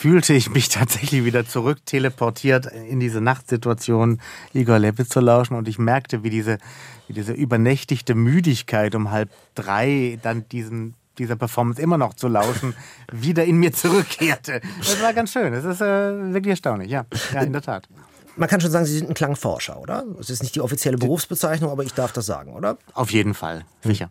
fühlte 0.03 0.35
ich 0.35 0.51
mich 0.51 0.69
tatsächlich 0.69 1.25
wieder 1.25 1.47
zurück 1.47 1.79
teleportiert 1.87 2.67
in 2.67 2.99
diese 2.99 3.21
Nachtsituation, 3.21 4.21
Igor 4.53 4.81
Leppe 4.81 5.07
zu 5.07 5.21
lauschen. 5.21 5.55
Und 5.57 5.69
ich 5.69 5.79
merkte, 5.79 6.25
wie 6.25 6.31
diese, 6.31 6.59
wie 7.07 7.13
diese 7.13 7.33
übernächtigte 7.33 8.17
Müdigkeit 8.17 8.97
um 8.97 9.13
halb 9.13 9.31
drei 9.55 10.19
dann 10.21 10.49
diesen 10.49 10.95
dieser 11.19 11.37
Performance 11.37 11.81
immer 11.81 11.99
noch 11.99 12.15
zu 12.15 12.27
lauschen, 12.27 12.75
wieder 13.13 13.45
in 13.45 13.59
mir 13.59 13.73
zurückkehrte. 13.73 14.61
Das 14.79 15.01
war 15.01 15.13
ganz 15.13 15.31
schön. 15.31 15.53
Das 15.53 15.65
ist 15.65 15.81
äh, 15.81 16.33
wirklich 16.33 16.53
erstaunlich, 16.53 16.91
ja. 16.91 17.05
Ja, 17.33 17.43
in 17.43 17.53
der 17.53 17.63
Tat 17.63 17.87
man 18.37 18.49
kann 18.49 18.61
schon 18.61 18.71
sagen, 18.71 18.87
Sie 18.87 18.99
sind 18.99 19.11
ein 19.11 19.15
Klangforscher, 19.15 19.79
oder? 19.79 20.05
Das 20.17 20.31
ist 20.31 20.43
nicht 20.43 20.55
die 20.55 20.61
offizielle 20.61 20.97
Berufsbezeichnung, 20.97 21.71
aber 21.71 21.85
ich 21.85 21.95
darf 21.95 22.13
das 22.13 22.27
sagen, 22.27 22.55
oder? 22.55 22.79
Auf 22.95 23.11
jeden 23.11 23.35
Fall, 23.35 23.65
sicher. 23.83 24.11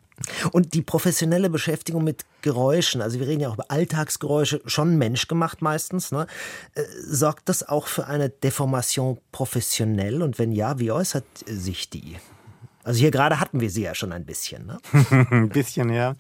Und 0.52 0.74
die 0.74 0.82
professionelle 0.82 1.50
Beschäftigung 1.50 2.04
mit 2.04 2.26
Geräuschen, 2.42 3.02
also 3.02 3.20
wir 3.20 3.28
reden 3.28 3.42
ja 3.42 3.50
auch 3.50 3.56
über 3.56 3.70
Alltagsgeräusche, 3.70 4.62
schon 4.66 4.98
menschgemacht 4.98 5.62
meistens, 5.62 6.12
ne? 6.12 6.28
Äh, 6.76 6.84
sorgt 7.04 7.50
das 7.50 7.68
auch 7.68 7.88
für 7.88 8.08
eine 8.08 8.30
Deformation 8.30 9.20
professionell? 9.32 10.22
Und 10.22 10.40
wenn 10.40 10.52
ja, 10.52 10.80
wie 10.80 10.92
äußert 10.92 11.26
sich 11.46 11.90
die? 11.90 12.18
Also 12.84 13.00
hier 13.00 13.12
gerade 13.12 13.40
hatten 13.40 13.60
wir 13.60 13.70
sie 13.70 13.84
ja 13.84 13.96
schon 13.96 14.12
ein 14.12 14.26
bisschen. 14.26 14.66
Ne? 14.66 14.80
ein 15.32 15.50
bisschen, 15.50 15.90
ja. 15.92 16.16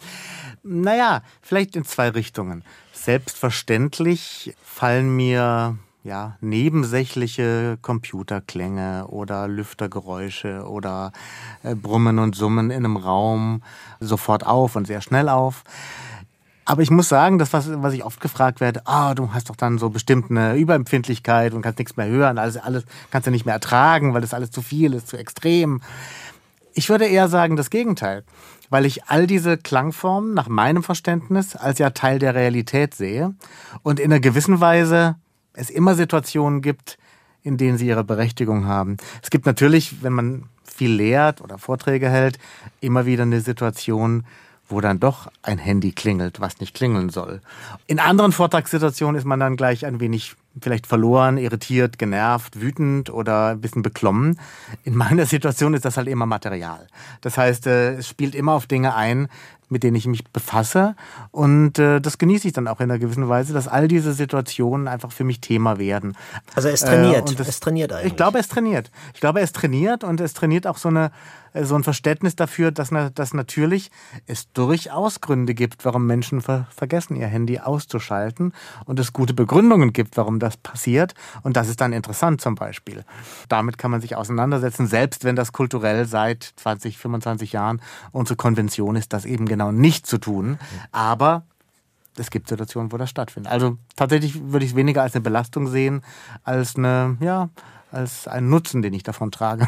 Naja, 0.63 1.23
vielleicht 1.41 1.75
in 1.75 1.85
zwei 1.85 2.09
Richtungen. 2.09 2.63
Selbstverständlich 2.93 4.53
fallen 4.63 5.15
mir 5.15 5.77
ja, 6.03 6.37
nebensächliche 6.41 7.77
Computerklänge 7.81 9.07
oder 9.07 9.47
Lüftergeräusche 9.47 10.67
oder 10.67 11.11
äh, 11.63 11.75
Brummen 11.75 12.19
und 12.19 12.35
Summen 12.35 12.71
in 12.71 12.85
einem 12.85 12.97
Raum 12.97 13.61
sofort 13.99 14.45
auf 14.45 14.75
und 14.75 14.87
sehr 14.87 15.01
schnell 15.01 15.29
auf. 15.29 15.63
Aber 16.65 16.81
ich 16.81 16.91
muss 16.91 17.09
sagen, 17.09 17.37
das, 17.37 17.53
was, 17.53 17.69
was 17.81 17.93
ich 17.93 18.03
oft 18.03 18.21
gefragt 18.21 18.61
werde, 18.61 18.81
ah, 18.85 19.13
du 19.13 19.33
hast 19.33 19.49
doch 19.49 19.55
dann 19.55 19.77
so 19.77 19.89
bestimmt 19.89 20.31
eine 20.31 20.55
Überempfindlichkeit 20.55 21.53
und 21.53 21.61
kannst 21.61 21.79
nichts 21.79 21.97
mehr 21.97 22.07
hören, 22.07 22.37
alles, 22.37 22.57
alles 22.57 22.85
kannst 23.11 23.27
du 23.27 23.31
nicht 23.31 23.45
mehr 23.45 23.55
ertragen, 23.55 24.13
weil 24.13 24.21
das 24.21 24.33
alles 24.33 24.51
zu 24.51 24.61
viel 24.61 24.93
ist, 24.93 25.07
zu 25.07 25.17
extrem. 25.17 25.81
Ich 26.73 26.89
würde 26.89 27.05
eher 27.05 27.27
sagen, 27.27 27.57
das 27.57 27.69
Gegenteil 27.69 28.23
weil 28.71 28.85
ich 28.85 29.03
all 29.03 29.27
diese 29.27 29.57
Klangformen 29.57 30.33
nach 30.33 30.47
meinem 30.47 30.81
Verständnis 30.81 31.55
als 31.57 31.77
ja 31.77 31.91
Teil 31.91 32.17
der 32.17 32.33
Realität 32.33 32.95
sehe 32.95 33.35
und 33.83 33.99
in 33.99 34.11
einer 34.11 34.21
gewissen 34.21 34.61
Weise 34.61 35.17
es 35.53 35.69
immer 35.69 35.95
Situationen 35.95 36.61
gibt, 36.61 36.97
in 37.43 37.57
denen 37.57 37.77
sie 37.77 37.87
ihre 37.87 38.03
Berechtigung 38.03 38.65
haben. 38.65 38.97
Es 39.21 39.29
gibt 39.29 39.45
natürlich, 39.45 40.03
wenn 40.03 40.13
man 40.13 40.43
viel 40.63 40.93
lehrt 40.93 41.41
oder 41.41 41.57
Vorträge 41.57 42.09
hält, 42.09 42.39
immer 42.79 43.05
wieder 43.05 43.23
eine 43.23 43.41
Situation, 43.41 44.25
wo 44.71 44.79
dann 44.79 44.99
doch 44.99 45.29
ein 45.41 45.57
Handy 45.57 45.91
klingelt, 45.91 46.39
was 46.39 46.59
nicht 46.59 46.73
klingeln 46.73 47.09
soll. 47.09 47.41
In 47.87 47.99
anderen 47.99 48.31
Vortragssituationen 48.31 49.17
ist 49.17 49.25
man 49.25 49.39
dann 49.39 49.57
gleich 49.57 49.85
ein 49.85 49.99
wenig 49.99 50.35
vielleicht 50.59 50.87
verloren, 50.87 51.37
irritiert, 51.37 51.97
genervt, 51.97 52.59
wütend 52.59 53.09
oder 53.09 53.47
ein 53.47 53.61
bisschen 53.61 53.81
beklommen. 53.81 54.39
In 54.83 54.95
meiner 54.95 55.25
Situation 55.27 55.73
ist 55.73 55.85
das 55.85 55.97
halt 55.97 56.07
immer 56.07 56.25
Material. 56.25 56.87
Das 57.21 57.37
heißt, 57.37 57.67
äh, 57.67 57.95
es 57.95 58.07
spielt 58.07 58.33
immer 58.33 58.53
auf 58.53 58.65
Dinge 58.65 58.95
ein, 58.95 59.27
mit 59.71 59.83
denen 59.83 59.95
ich 59.95 60.05
mich 60.05 60.23
befasse. 60.25 60.95
Und 61.31 61.79
äh, 61.79 61.99
das 61.99 62.17
genieße 62.17 62.47
ich 62.47 62.53
dann 62.53 62.67
auch 62.67 62.79
in 62.79 62.91
einer 62.91 62.99
gewissen 62.99 63.27
Weise, 63.29 63.53
dass 63.53 63.67
all 63.67 63.87
diese 63.87 64.13
Situationen 64.13 64.87
einfach 64.87 65.11
für 65.11 65.23
mich 65.23 65.41
Thema 65.41 65.79
werden. 65.79 66.15
Also 66.53 66.67
es 66.67 66.81
trainiert. 66.81 67.31
Äh, 67.31 67.35
das, 67.35 67.47
es 67.47 67.59
trainiert 67.59 67.93
eigentlich. 67.93 68.11
Ich 68.11 68.17
glaube, 68.17 68.37
es 68.39 68.49
trainiert. 68.49 68.91
Ich 69.13 69.21
glaube, 69.21 69.39
es 69.39 69.53
trainiert 69.53 70.03
und 70.03 70.19
es 70.19 70.33
trainiert 70.33 70.67
auch 70.67 70.77
so 70.77 70.89
eine 70.89 71.11
äh, 71.53 71.63
so 71.63 71.75
ein 71.75 71.83
Verständnis 71.83 72.35
dafür, 72.35 72.71
dass, 72.71 72.89
dass 73.13 73.33
natürlich 73.33 73.91
es 74.25 74.51
durchaus 74.53 75.21
Gründe 75.21 75.53
gibt, 75.53 75.85
warum 75.85 76.05
Menschen 76.05 76.41
ver 76.41 76.67
vergessen, 76.75 77.15
ihr 77.15 77.27
Handy 77.27 77.59
auszuschalten 77.59 78.53
und 78.85 78.99
es 78.99 79.13
gute 79.13 79.33
Begründungen 79.33 79.93
gibt, 79.93 80.17
warum 80.17 80.39
das 80.39 80.57
passiert. 80.57 81.13
Und 81.43 81.57
das 81.57 81.69
ist 81.69 81.81
dann 81.81 81.93
interessant 81.93 82.41
zum 82.41 82.55
Beispiel. 82.55 83.03
Damit 83.49 83.77
kann 83.77 83.91
man 83.91 84.01
sich 84.01 84.15
auseinandersetzen, 84.15 84.87
selbst 84.87 85.23
wenn 85.23 85.35
das 85.35 85.51
kulturell 85.51 86.05
seit 86.05 86.53
20, 86.57 86.97
25 86.97 87.53
Jahren 87.53 87.81
unsere 88.11 88.35
Konvention 88.35 88.95
ist, 88.95 89.13
das 89.13 89.25
eben 89.25 89.45
genau 89.45 89.60
nicht 89.69 90.07
zu 90.07 90.17
tun. 90.17 90.57
Aber 90.91 91.43
es 92.17 92.29
gibt 92.31 92.49
Situationen, 92.49 92.91
wo 92.91 92.97
das 92.97 93.09
stattfindet. 93.09 93.51
Also 93.51 93.77
tatsächlich 93.95 94.51
würde 94.51 94.65
ich 94.65 94.71
es 94.71 94.77
weniger 94.77 95.03
als 95.03 95.13
eine 95.13 95.21
Belastung 95.21 95.67
sehen, 95.67 96.01
als 96.43 96.75
eine, 96.75 97.17
ja, 97.19 97.49
als 97.91 98.27
einen 98.27 98.49
Nutzen, 98.49 98.81
den 98.81 98.93
ich 98.93 99.03
davon 99.03 99.31
trage. 99.31 99.67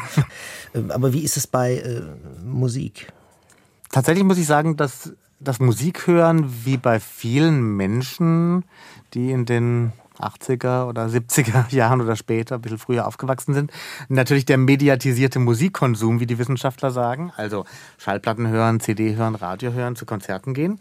Ähm, 0.74 0.90
aber 0.90 1.12
wie 1.12 1.20
ist 1.20 1.36
es 1.36 1.46
bei 1.46 1.76
äh, 1.76 2.02
Musik? 2.44 3.12
Tatsächlich 3.92 4.24
muss 4.24 4.38
ich 4.38 4.46
sagen, 4.46 4.76
dass 4.76 5.12
das 5.38 5.60
Musikhören 5.60 6.64
wie 6.64 6.76
bei 6.76 6.98
vielen 6.98 7.76
Menschen, 7.76 8.64
die 9.12 9.30
in 9.30 9.44
den 9.44 9.92
80er 10.18 10.86
oder 10.86 11.06
70er 11.06 11.68
Jahren 11.74 12.00
oder 12.00 12.16
später, 12.16 12.56
ein 12.56 12.60
bisschen 12.60 12.78
früher 12.78 13.06
aufgewachsen 13.06 13.54
sind. 13.54 13.72
Natürlich 14.08 14.44
der 14.44 14.58
mediatisierte 14.58 15.38
Musikkonsum, 15.38 16.20
wie 16.20 16.26
die 16.26 16.38
Wissenschaftler 16.38 16.90
sagen. 16.90 17.32
Also 17.36 17.64
Schallplatten 17.98 18.48
hören, 18.48 18.80
CD 18.80 19.16
hören, 19.16 19.34
Radio 19.34 19.72
hören, 19.72 19.96
zu 19.96 20.06
Konzerten 20.06 20.54
gehen 20.54 20.78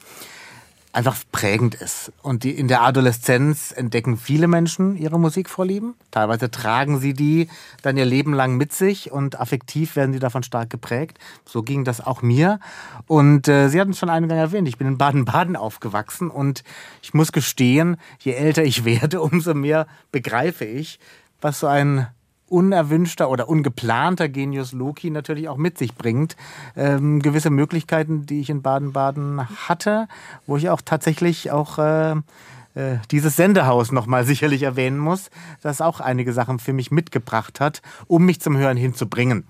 einfach 0.94 1.18
prägend 1.32 1.74
ist. 1.74 2.14
Und 2.22 2.44
die, 2.44 2.52
in 2.52 2.68
der 2.68 2.84
Adoleszenz 2.84 3.74
entdecken 3.76 4.16
viele 4.16 4.48
Menschen 4.48 4.96
ihre 4.96 5.20
Musikvorlieben. 5.20 5.96
Teilweise 6.12 6.52
tragen 6.52 7.00
sie 7.00 7.14
die 7.14 7.50
dann 7.82 7.98
ihr 7.98 8.06
Leben 8.06 8.34
lang 8.34 8.56
mit 8.56 8.74
sich 8.74 9.12
und 9.12 9.40
affektiv 9.40 9.96
werden 9.96 10.14
sie 10.14 10.20
davon 10.20 10.44
stark 10.44 10.70
geprägt. 10.70 11.18
So 11.46 11.64
ging 11.64 11.84
das 11.84 12.00
auch 12.00 12.22
mir. 12.22 12.60
Und 13.08 13.48
äh, 13.48 13.70
Sie 13.70 13.82
hatten 13.82 13.92
es 13.92 14.00
schon 14.00 14.12
eingangs 14.12 14.40
erwähnt, 14.40 14.68
ich 14.68 14.78
bin 14.78 14.88
in 14.88 14.98
Baden-Baden 15.00 15.56
aufgewachsen 15.56 16.30
und 16.30 16.64
ich 17.02 17.16
muss 17.16 17.32
gestehen, 17.32 17.98
je 18.20 18.34
älter 18.34 18.64
ich 18.64 18.86
werde, 18.86 19.22
umso 19.22 19.56
mehr 19.56 19.88
begreife 20.12 20.64
ich, 20.64 21.00
was 21.42 21.60
so 21.60 21.68
ein 21.68 22.08
unerwünschter 22.54 23.30
oder 23.30 23.50
ungeplanter 23.50 24.30
Genius 24.30 24.72
Loki 24.72 25.10
natürlich 25.10 25.50
auch 25.50 25.58
mit 25.58 25.78
sich 25.78 25.96
bringt. 25.96 26.36
Ähm, 26.78 27.20
gewisse 27.20 27.50
Möglichkeiten, 27.50 28.28
die 28.28 28.40
ich 28.42 28.50
in 28.52 28.62
Baden-Baden 28.62 29.68
hatte, 29.68 30.08
wo 30.46 30.56
ich 30.56 30.70
auch 30.70 30.82
tatsächlich 30.82 31.52
auch 31.52 31.80
äh, 31.80 32.12
äh, 32.76 32.98
dieses 33.10 33.36
Sendehaus 33.36 33.92
nochmal 33.92 34.24
sicherlich 34.24 34.62
erwähnen 34.62 35.00
muss, 35.00 35.32
das 35.62 35.82
auch 35.82 36.00
einige 36.00 36.32
Sachen 36.32 36.60
für 36.60 36.74
mich 36.74 36.92
mitgebracht 36.92 37.60
hat, 37.60 37.82
um 38.08 38.24
mich 38.26 38.40
zum 38.40 38.56
Hören 38.56 38.78
hinzubringen. 38.78 39.46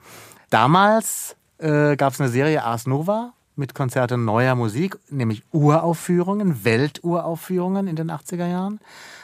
Damals 0.50 1.36
äh, 1.58 1.98
gab 1.98 2.14
es 2.14 2.22
eine 2.22 2.30
Serie 2.30 2.64
Ars 2.64 2.88
Nova 2.88 3.34
mit 3.56 3.76
Konzerten 3.76 4.24
neuer 4.26 4.56
Musik, 4.56 4.98
nämlich 5.10 5.44
Uraufführungen, 5.52 6.64
Welturaufführungen 6.64 7.88
in 7.88 7.96
den 7.96 8.10
80er 8.10 8.48
Jahren. 8.48 8.80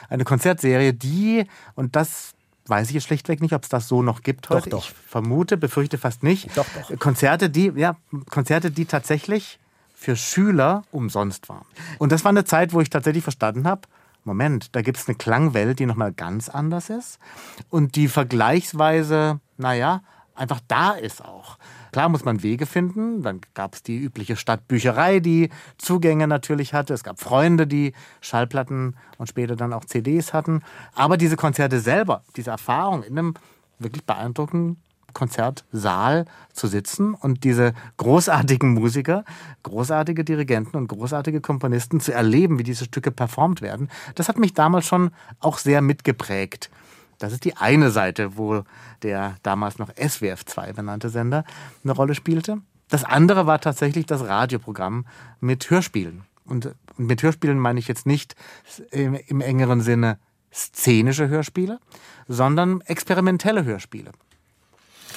Eine 0.08 0.24
Konzertserie, 0.24 0.92
die, 0.92 1.46
und 1.74 1.96
das 1.96 2.34
weiß 2.70 2.88
ich 2.88 2.94
jetzt 2.94 3.04
schlichtweg 3.06 3.42
nicht, 3.42 3.52
ob 3.52 3.64
es 3.64 3.68
das 3.68 3.88
so 3.88 4.02
noch 4.02 4.22
gibt 4.22 4.48
heute. 4.48 4.70
Doch, 4.70 4.78
doch. 4.78 4.88
Ich 4.88 4.94
vermute, 5.08 5.56
befürchte 5.56 5.98
fast 5.98 6.22
nicht. 6.22 6.56
Doch, 6.56 6.66
doch. 6.88 6.98
Konzerte, 6.98 7.50
die, 7.50 7.72
ja, 7.76 7.96
Konzerte, 8.30 8.70
die 8.70 8.86
tatsächlich 8.86 9.58
für 9.94 10.16
Schüler 10.16 10.84
umsonst 10.92 11.48
waren. 11.50 11.66
Und 11.98 12.12
das 12.12 12.24
war 12.24 12.30
eine 12.30 12.44
Zeit, 12.44 12.72
wo 12.72 12.80
ich 12.80 12.88
tatsächlich 12.88 13.22
verstanden 13.22 13.66
habe, 13.66 13.82
Moment, 14.24 14.74
da 14.74 14.82
gibt 14.82 14.98
es 14.98 15.08
eine 15.08 15.16
Klangwelt, 15.16 15.78
die 15.78 15.86
nochmal 15.86 16.12
ganz 16.12 16.48
anders 16.48 16.90
ist 16.90 17.18
und 17.70 17.96
die 17.96 18.08
vergleichsweise, 18.08 19.40
naja, 19.56 20.02
einfach 20.34 20.60
da 20.68 20.92
ist 20.92 21.24
auch. 21.24 21.58
Klar 21.92 22.08
muss 22.08 22.24
man 22.24 22.42
Wege 22.42 22.66
finden. 22.66 23.22
Dann 23.22 23.40
gab 23.54 23.74
es 23.74 23.82
die 23.82 23.98
übliche 23.98 24.36
Stadtbücherei, 24.36 25.20
die 25.20 25.50
Zugänge 25.78 26.26
natürlich 26.26 26.74
hatte. 26.74 26.94
Es 26.94 27.04
gab 27.04 27.20
Freunde, 27.20 27.66
die 27.66 27.92
Schallplatten 28.20 28.96
und 29.18 29.28
später 29.28 29.56
dann 29.56 29.72
auch 29.72 29.84
CDs 29.84 30.32
hatten. 30.32 30.62
Aber 30.94 31.16
diese 31.16 31.36
Konzerte 31.36 31.80
selber, 31.80 32.22
diese 32.36 32.50
Erfahrung 32.50 33.02
in 33.02 33.18
einem 33.18 33.34
wirklich 33.78 34.04
beeindruckenden 34.04 34.76
Konzertsaal 35.12 36.24
zu 36.52 36.66
sitzen 36.66 37.14
und 37.14 37.44
diese 37.44 37.72
großartigen 37.96 38.72
Musiker, 38.74 39.24
großartige 39.62 40.24
Dirigenten 40.24 40.76
und 40.76 40.88
großartige 40.88 41.40
Komponisten 41.40 42.00
zu 42.00 42.12
erleben, 42.12 42.58
wie 42.58 42.64
diese 42.64 42.84
Stücke 42.84 43.10
performt 43.10 43.60
werden, 43.60 43.88
das 44.14 44.28
hat 44.28 44.38
mich 44.38 44.54
damals 44.54 44.86
schon 44.86 45.10
auch 45.40 45.58
sehr 45.58 45.82
mitgeprägt. 45.82 46.70
Das 47.20 47.32
ist 47.32 47.44
die 47.44 47.56
eine 47.56 47.90
Seite, 47.90 48.36
wo 48.36 48.64
der 49.02 49.36
damals 49.42 49.78
noch 49.78 49.90
SWF 49.94 50.44
2 50.44 50.72
benannte 50.72 51.10
Sender 51.10 51.44
eine 51.84 51.92
Rolle 51.92 52.14
spielte. 52.14 52.58
Das 52.88 53.04
andere 53.04 53.46
war 53.46 53.60
tatsächlich 53.60 54.06
das 54.06 54.26
Radioprogramm 54.26 55.06
mit 55.38 55.70
Hörspielen. 55.70 56.24
Und 56.44 56.74
mit 56.96 57.22
Hörspielen 57.22 57.58
meine 57.58 57.78
ich 57.78 57.86
jetzt 57.86 58.06
nicht 58.06 58.34
im, 58.90 59.14
im 59.14 59.40
engeren 59.40 59.82
Sinne 59.82 60.18
szenische 60.52 61.28
Hörspiele, 61.28 61.78
sondern 62.26 62.80
experimentelle 62.80 63.64
Hörspiele. 63.64 64.10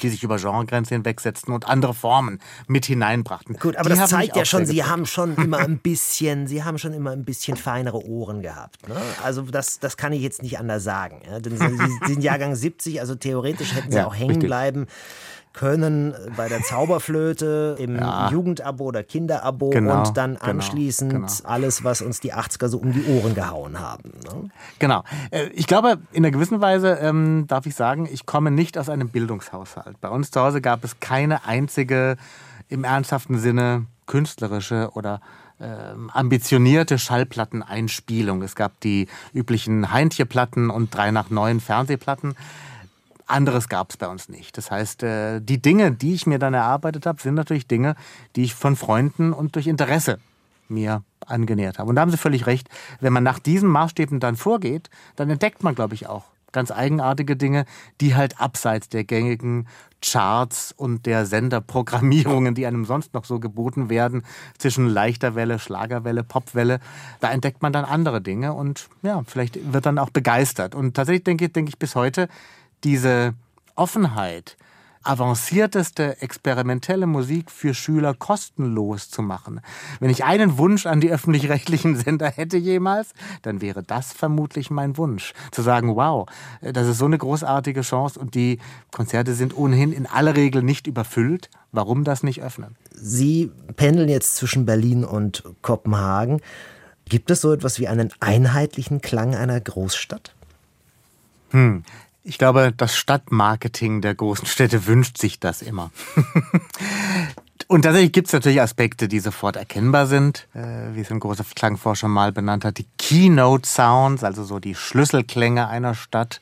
Die 0.04 0.10
sich 0.10 0.22
über 0.22 0.36
Genregrenzen 0.36 0.96
hinwegsetzten 0.98 1.52
und 1.54 1.66
andere 1.66 1.94
Formen 1.94 2.38
mit 2.68 2.84
hineinbrachten. 2.86 3.56
Gut, 3.56 3.76
aber 3.76 3.88
die 3.90 3.96
das 3.96 4.10
zeigt 4.10 4.36
ja 4.36 4.44
schon, 4.44 4.66
Sie 4.66 4.84
haben 4.84 5.06
schon 5.06 5.34
immer 5.36 5.58
ein 5.60 5.78
bisschen, 5.78 6.46
Sie 6.46 6.62
haben 6.62 6.78
schon 6.78 6.92
immer 6.92 7.10
ein 7.10 7.24
bisschen 7.24 7.56
feinere 7.56 8.04
Ohren 8.06 8.42
gehabt. 8.42 8.86
Ne? 8.88 8.96
Also 9.22 9.42
das, 9.42 9.78
das 9.80 9.96
kann 9.96 10.12
ich 10.12 10.20
jetzt 10.22 10.42
nicht 10.42 10.58
anders 10.58 10.84
sagen. 10.84 11.22
Ja? 11.26 11.40
Denn 11.40 11.56
Sie, 11.56 11.76
Sie 11.76 11.98
sind 12.12 12.22
Jahrgang 12.22 12.54
70, 12.54 13.00
also 13.00 13.14
theoretisch 13.14 13.74
hätten 13.74 13.90
Sie 13.90 13.96
Ja, 13.98 14.06
auch 14.06 14.14
hängen 14.14 14.32
richtig. 14.32 14.48
bleiben 14.48 14.86
können 15.54 16.14
bei 16.36 16.48
der 16.48 16.60
Zauberflöte, 16.62 17.76
im 17.78 17.96
Ja. 17.96 18.28
Jugendabo 18.30 18.84
oder 18.84 19.02
Kinderabo 19.02 19.70
Genau, 19.70 19.98
und 19.98 20.16
dann 20.16 20.34
genau, 20.34 20.44
anschließend 20.44 21.12
genau. 21.12 21.26
alles, 21.44 21.84
was 21.84 22.02
uns 22.02 22.20
die 22.20 22.34
80er 22.34 22.68
so 22.68 22.78
um 22.78 22.92
die 22.92 23.04
Ohren 23.06 23.34
gehauen 23.34 23.80
haben. 23.80 24.10
Ne? 24.24 24.50
Genau. 24.78 25.04
Äh, 25.30 25.46
Ich 25.54 25.66
glaube, 25.66 25.98
in 26.12 26.24
einer 26.24 26.32
gewissen 26.32 26.60
Weise 26.60 26.98
ähm, 27.00 27.46
darf 27.46 27.66
ich 27.66 27.74
sagen, 27.76 28.08
ich 28.12 28.26
komme 28.26 28.50
nicht 28.50 28.76
aus 28.76 28.88
einem 28.88 29.08
Bildungshaushalt. 29.08 30.00
Bei 30.00 30.08
uns 30.08 30.30
zu 30.30 30.40
Hause 30.40 30.60
gab 30.60 30.82
es 30.84 30.98
keine 31.00 31.44
einzige 31.46 32.16
im 32.68 32.82
ernsthaften 32.84 33.38
Sinne 33.38 33.86
künstlerische 34.06 34.90
oder 34.94 35.20
ähm, 35.60 36.10
ambitionierte 36.12 36.98
Schallplatteneinspielung. 36.98 38.42
Es 38.42 38.56
gab 38.56 38.80
die 38.80 39.06
üblichen 39.32 39.92
Heintje-Platten 39.92 40.68
und 40.70 40.92
drei 40.94 41.10
nach 41.12 41.30
neun 41.30 41.60
Fernsehplatten. 41.60 42.34
Anderes 43.26 43.68
gab 43.68 43.90
es 43.90 43.96
bei 43.96 44.08
uns 44.08 44.28
nicht. 44.28 44.56
Das 44.58 44.70
heißt, 44.70 45.02
äh, 45.02 45.40
die 45.40 45.60
Dinge, 45.60 45.92
die 45.92 46.14
ich 46.14 46.26
mir 46.26 46.38
dann 46.38 46.54
erarbeitet 46.54 47.06
habe, 47.06 47.20
sind 47.20 47.34
natürlich 47.34 47.66
Dinge, 47.66 47.96
die 48.36 48.44
ich 48.44 48.54
von 48.54 48.76
Freunden 48.76 49.32
und 49.32 49.54
durch 49.54 49.66
Interesse 49.66 50.18
mir 50.68 51.02
angenähert 51.26 51.78
habe. 51.78 51.88
Und 51.88 51.96
da 51.96 52.02
haben 52.02 52.10
Sie 52.10 52.16
völlig 52.16 52.46
recht. 52.46 52.68
Wenn 53.00 53.12
man 53.12 53.22
nach 53.22 53.38
diesen 53.38 53.68
Maßstäben 53.68 54.20
dann 54.20 54.36
vorgeht, 54.36 54.90
dann 55.16 55.30
entdeckt 55.30 55.62
man, 55.62 55.74
glaube 55.74 55.94
ich, 55.94 56.06
auch 56.06 56.24
ganz 56.52 56.70
eigenartige 56.70 57.36
Dinge, 57.36 57.66
die 58.00 58.14
halt 58.14 58.40
abseits 58.40 58.88
der 58.88 59.04
gängigen 59.04 59.66
Charts 60.00 60.72
und 60.76 61.04
der 61.04 61.26
Senderprogrammierungen, 61.26 62.54
die 62.54 62.66
einem 62.66 62.84
sonst 62.84 63.12
noch 63.12 63.24
so 63.24 63.40
geboten 63.40 63.90
werden, 63.90 64.22
zwischen 64.56 64.86
leichter 64.86 65.34
Welle, 65.34 65.58
Schlagerwelle, 65.58 66.22
Popwelle, 66.22 66.80
da 67.20 67.30
entdeckt 67.32 67.60
man 67.62 67.72
dann 67.72 67.84
andere 67.84 68.20
Dinge 68.20 68.52
und 68.52 68.88
ja, 69.02 69.22
vielleicht 69.26 69.72
wird 69.72 69.84
dann 69.86 69.98
auch 69.98 70.10
begeistert. 70.10 70.74
Und 70.74 70.94
tatsächlich 70.94 71.24
denke, 71.24 71.48
denke 71.48 71.70
ich 71.70 71.78
bis 71.78 71.96
heute, 71.96 72.28
diese 72.84 73.34
Offenheit, 73.74 74.56
avancierteste 75.04 76.20
experimentelle 76.22 77.06
Musik 77.06 77.50
für 77.50 77.74
Schüler 77.74 78.14
kostenlos 78.14 79.10
zu 79.10 79.22
machen. 79.22 79.60
Wenn 80.00 80.10
ich 80.10 80.24
einen 80.24 80.56
Wunsch 80.56 80.86
an 80.86 81.00
die 81.00 81.10
öffentlich-rechtlichen 81.10 81.94
Sender 82.04 82.30
hätte 82.30 82.56
jemals, 82.56 83.12
dann 83.42 83.60
wäre 83.60 83.82
das 83.82 84.12
vermutlich 84.12 84.70
mein 84.70 84.96
Wunsch. 84.96 85.34
Zu 85.50 85.62
sagen, 85.62 85.94
wow, 85.94 86.26
das 86.62 86.88
ist 86.88 86.98
so 86.98 87.04
eine 87.04 87.18
großartige 87.18 87.82
Chance 87.82 88.18
und 88.18 88.34
die 88.34 88.58
Konzerte 88.90 89.34
sind 89.34 89.56
ohnehin 89.56 89.92
in 89.92 90.06
aller 90.06 90.36
Regel 90.36 90.62
nicht 90.62 90.86
überfüllt. 90.86 91.50
Warum 91.70 92.04
das 92.04 92.22
nicht 92.22 92.42
öffnen? 92.42 92.76
Sie 92.90 93.50
pendeln 93.76 94.08
jetzt 94.08 94.36
zwischen 94.36 94.64
Berlin 94.64 95.04
und 95.04 95.42
Kopenhagen. 95.60 96.40
Gibt 97.06 97.30
es 97.30 97.42
so 97.42 97.52
etwas 97.52 97.78
wie 97.78 97.88
einen 97.88 98.10
einheitlichen 98.20 99.02
Klang 99.02 99.34
einer 99.34 99.60
Großstadt? 99.60 100.34
Ich 102.26 102.38
glaube, 102.38 102.72
das 102.74 102.96
Stadtmarketing 102.96 104.00
der 104.00 104.14
großen 104.14 104.46
Städte 104.46 104.86
wünscht 104.86 105.18
sich 105.18 105.40
das 105.40 105.60
immer. 105.60 105.90
Und 107.68 107.82
tatsächlich 107.82 108.12
gibt 108.12 108.28
es 108.28 108.32
natürlich 108.32 108.62
Aspekte, 108.62 109.08
die 109.08 109.20
sofort 109.20 109.56
erkennbar 109.56 110.06
sind, 110.06 110.48
äh, 110.54 110.94
wie 110.94 111.00
es 111.00 111.10
ein 111.10 111.20
großer 111.20 111.44
Klangforscher 111.54 112.08
mal 112.08 112.32
benannt 112.32 112.64
hat, 112.64 112.78
die 112.78 112.86
Keynote 112.98 113.68
Sounds, 113.68 114.24
also 114.24 114.42
so 114.42 114.58
die 114.58 114.74
Schlüsselklänge 114.74 115.68
einer 115.68 115.94
Stadt 115.94 116.40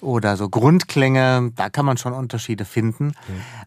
oder 0.00 0.36
so 0.38 0.48
Grundklänge, 0.48 1.52
da 1.54 1.68
kann 1.68 1.84
man 1.84 1.98
schon 1.98 2.14
Unterschiede 2.14 2.64
finden. 2.64 3.14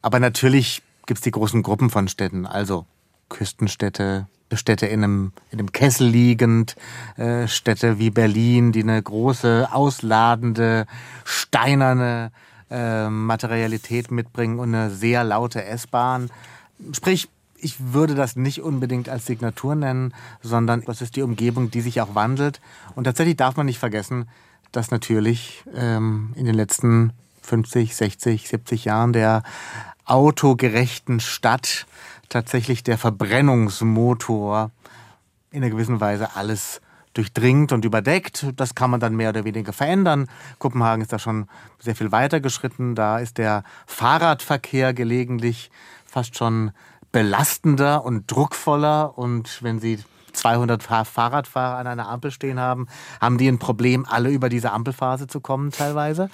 Aber 0.02 0.20
natürlich 0.20 0.82
gibt 1.06 1.20
es 1.20 1.24
die 1.24 1.32
großen 1.32 1.62
Gruppen 1.64 1.90
von 1.90 2.08
Städten, 2.08 2.46
also 2.46 2.86
Küstenstädte, 3.30 4.28
Städte 4.54 4.86
in 4.86 5.04
einem, 5.04 5.32
in 5.52 5.60
einem 5.60 5.72
Kessel 5.72 6.08
liegend, 6.08 6.76
äh, 7.18 7.48
Städte 7.48 8.00
wie 8.00 8.10
Berlin, 8.10 8.72
die 8.72 8.84
eine 8.84 9.02
große, 9.02 9.68
ausladende, 9.72 10.86
steinerne 11.26 12.32
äh, 12.70 13.10
Materialität 13.10 14.12
mitbringen 14.12 14.60
und 14.60 14.74
eine 14.74 14.90
sehr 14.90 15.24
laute 15.24 15.64
S-Bahn. 15.66 16.30
Sprich, 16.94 17.30
ich 17.60 17.94
würde 17.94 18.16
das 18.16 18.36
nicht 18.36 18.62
unbedingt 18.62 19.10
als 19.10 19.26
Signatur 19.26 19.76
nennen, 19.76 20.14
sondern 20.42 20.84
das 20.86 21.02
ist 21.02 21.16
die 21.16 21.24
Umgebung, 21.24 21.72
die 21.72 21.82
sich 21.82 22.02
auch 22.02 22.16
wandelt. 22.16 22.62
Und 22.96 23.06
tatsächlich 23.06 23.36
darf 23.36 23.58
man 23.58 23.66
nicht 23.66 23.80
vergessen, 23.80 24.30
dass 24.72 24.92
natürlich 24.92 25.64
ähm, 25.76 26.34
in 26.36 26.46
den 26.46 26.56
letzten 26.56 27.14
50, 27.42 27.96
60, 27.96 28.48
70 28.48 28.86
Jahren 28.86 29.14
der 29.14 29.44
autogerechten 30.06 31.20
Stadt 31.20 31.88
tatsächlich 32.30 32.84
der 32.84 32.98
Verbrennungsmotor 32.98 34.72
in 35.52 35.64
einer 35.64 35.72
gewissen 35.72 36.00
Weise 36.00 36.36
alles 36.36 36.82
durchdringt 37.14 37.72
und 37.72 37.84
überdeckt. 37.84 38.46
Das 38.56 38.76
kann 38.76 38.92
man 38.92 39.00
dann 39.00 39.16
mehr 39.16 39.30
oder 39.30 39.44
weniger 39.44 39.74
verändern. 39.74 40.28
Kopenhagen 40.60 41.02
ist 41.02 41.12
da 41.12 41.20
schon 41.20 41.48
sehr 41.80 41.96
viel 41.96 42.12
weiter 42.12 42.40
geschritten. 42.40 42.96
Da 42.96 43.20
ist 43.20 43.38
der 43.38 43.64
Fahrradverkehr 43.88 44.94
gelegentlich 44.94 45.72
fast 46.06 46.38
schon 46.38 46.72
belastender 47.12 48.06
und 48.06 48.32
druckvoller. 48.32 49.18
Und 49.18 49.64
wenn 49.64 49.80
Sie 49.80 50.00
200 50.38 50.84
Fahr- 50.84 51.06
Fahrradfahrer 51.06 51.78
an 51.78 51.88
einer 51.88 52.08
Ampel 52.08 52.32
stehen 52.32 52.60
haben, 52.60 52.88
haben 53.20 53.38
die 53.38 53.48
ein 53.48 53.60
Problem, 53.60 54.06
alle 54.08 54.30
über 54.30 54.50
diese 54.50 54.72
Ampelphase 54.72 55.28
zu 55.28 55.42
kommen 55.42 55.72
teilweise. 55.72 56.30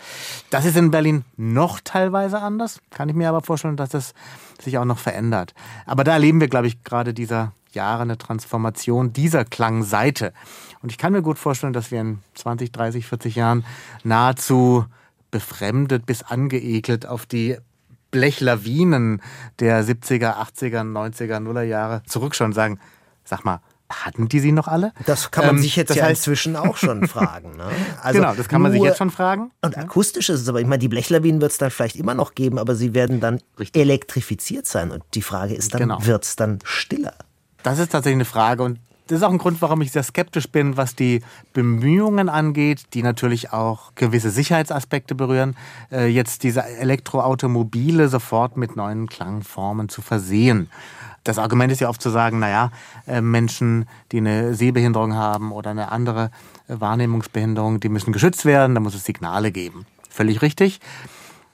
Das 0.49 0.65
ist 0.65 0.77
in 0.77 0.91
Berlin 0.91 1.25
noch 1.37 1.79
teilweise 1.83 2.39
anders. 2.39 2.79
Kann 2.91 3.09
ich 3.09 3.15
mir 3.15 3.29
aber 3.29 3.41
vorstellen, 3.41 3.77
dass 3.77 3.89
das 3.89 4.13
sich 4.61 4.77
auch 4.77 4.85
noch 4.85 4.99
verändert. 4.99 5.53
Aber 5.85 6.03
da 6.03 6.13
erleben 6.13 6.39
wir, 6.39 6.47
glaube 6.47 6.67
ich, 6.67 6.83
gerade 6.83 7.13
dieser 7.13 7.53
Jahre 7.71 8.03
eine 8.03 8.17
Transformation 8.17 9.13
dieser 9.13 9.45
Klangseite. 9.45 10.33
Und 10.81 10.91
ich 10.91 10.97
kann 10.97 11.13
mir 11.13 11.21
gut 11.21 11.39
vorstellen, 11.39 11.73
dass 11.73 11.91
wir 11.91 12.01
in 12.01 12.19
20, 12.35 12.71
30, 12.71 13.05
40 13.07 13.35
Jahren 13.35 13.65
nahezu 14.03 14.85
befremdet 15.31 16.05
bis 16.05 16.21
angeekelt 16.21 17.07
auf 17.07 17.25
die 17.25 17.57
Blechlawinen 18.11 19.21
der 19.59 19.83
70er, 19.83 20.35
80er, 20.35 20.81
90er, 20.81 21.39
Nuller 21.39 21.63
Jahre 21.63 22.03
zurückschauen 22.05 22.51
und 22.51 22.53
sagen, 22.53 22.79
sag 23.23 23.43
mal, 23.43 23.59
hatten 24.05 24.27
die 24.29 24.39
sie 24.39 24.51
noch 24.51 24.67
alle? 24.67 24.91
Das 25.05 25.31
kann 25.31 25.45
man 25.45 25.55
Ähm, 25.57 25.61
sich 25.61 25.75
jetzt 25.75 25.93
ja 25.95 26.05
heißt- 26.05 26.09
inzwischen 26.09 26.55
auch 26.55 26.77
schon 26.77 27.07
fragen. 27.07 27.55
Ne? 27.57 27.65
Also 28.01 28.19
genau, 28.19 28.33
das 28.35 28.47
kann 28.47 28.61
man 28.61 28.71
sich 28.71 28.79
nur- 28.79 28.87
jetzt 28.87 28.97
schon 28.97 29.11
fragen. 29.11 29.51
Und 29.61 29.77
akustisch 29.77 30.29
ist 30.29 30.41
es 30.41 30.49
aber, 30.49 30.59
ich 30.61 30.67
meine, 30.67 30.79
die 30.79 30.87
Blechlawinen 30.87 31.39
wird 31.41 31.51
es 31.51 31.57
dann 31.57 31.71
vielleicht 31.71 31.95
immer 31.95 32.13
noch 32.13 32.35
geben, 32.35 32.57
aber 32.59 32.75
sie 32.75 32.93
werden 32.93 33.19
dann 33.19 33.39
Richtig. 33.59 33.81
elektrifiziert 33.81 34.65
sein. 34.67 34.91
Und 34.91 35.03
die 35.13 35.21
Frage 35.21 35.53
ist 35.53 35.73
dann, 35.73 35.81
Genau. 35.81 36.05
wird 36.05 36.23
es 36.25 36.35
dann 36.35 36.59
stiller? 36.63 37.13
Das 37.63 37.79
ist 37.79 37.91
tatsächlich 37.91 38.17
eine 38.17 38.25
Frage 38.25 38.63
und 38.63 38.79
das 39.07 39.17
ist 39.17 39.23
auch 39.23 39.31
ein 39.31 39.37
Grund, 39.37 39.61
warum 39.61 39.81
ich 39.81 39.91
sehr 39.91 40.01
skeptisch 40.03 40.47
bin, 40.49 40.77
was 40.77 40.95
die 40.95 41.21
Bemühungen 41.51 42.29
angeht, 42.29 42.83
die 42.93 43.03
natürlich 43.03 43.51
auch 43.51 43.91
gewisse 43.95 44.29
Sicherheitsaspekte 44.31 45.13
berühren, 45.13 45.57
äh, 45.91 46.07
jetzt 46.07 46.43
diese 46.43 46.63
Elektroautomobile 46.63 48.07
sofort 48.07 48.57
mit 48.57 48.75
neuen 48.75 49.07
Klangformen 49.07 49.89
zu 49.89 50.01
versehen. 50.01 50.69
Das 51.23 51.37
Argument 51.37 51.71
ist 51.71 51.79
ja 51.79 51.89
oft 51.89 52.01
zu 52.01 52.09
sagen, 52.09 52.39
naja, 52.39 52.71
äh, 53.07 53.21
Menschen, 53.21 53.87
die 54.11 54.17
eine 54.17 54.53
Sehbehinderung 54.53 55.13
haben 55.15 55.51
oder 55.51 55.71
eine 55.71 55.91
andere 55.91 56.31
äh, 56.67 56.79
Wahrnehmungsbehinderung, 56.79 57.79
die 57.79 57.89
müssen 57.89 58.11
geschützt 58.11 58.45
werden, 58.45 58.75
da 58.75 58.81
muss 58.81 58.95
es 58.95 59.05
Signale 59.05 59.51
geben. 59.51 59.85
Völlig 60.09 60.41
richtig. 60.41 60.79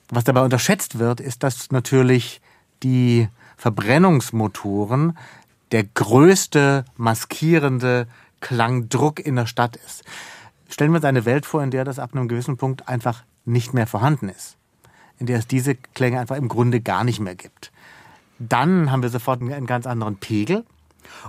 Was 0.09 0.23
dabei 0.23 0.41
unterschätzt 0.41 0.97
wird, 0.97 1.19
ist, 1.19 1.43
dass 1.43 1.71
natürlich 1.71 2.41
die 2.81 3.27
Verbrennungsmotoren 3.57 5.17
der 5.71 5.83
größte 5.83 6.85
maskierende 6.97 8.07
Klangdruck 8.41 9.19
in 9.19 9.35
der 9.35 9.45
Stadt 9.45 9.75
ist. 9.75 10.03
Stellen 10.67 10.91
wir 10.91 10.97
uns 10.97 11.05
eine 11.05 11.25
Welt 11.25 11.45
vor, 11.45 11.61
in 11.61 11.71
der 11.71 11.83
das 11.83 11.99
ab 11.99 12.11
einem 12.13 12.27
gewissen 12.27 12.57
Punkt 12.57 12.87
einfach 12.87 13.23
nicht 13.45 13.73
mehr 13.73 13.85
vorhanden 13.85 14.29
ist. 14.29 14.57
In 15.19 15.25
der 15.25 15.39
es 15.39 15.47
diese 15.47 15.75
Klänge 15.75 16.19
einfach 16.19 16.37
im 16.37 16.47
Grunde 16.47 16.79
gar 16.79 17.03
nicht 17.03 17.19
mehr 17.19 17.35
gibt. 17.35 17.71
Dann 18.39 18.91
haben 18.91 19.03
wir 19.03 19.09
sofort 19.09 19.41
einen 19.41 19.65
ganz 19.65 19.85
anderen 19.85 20.15
Pegel 20.15 20.65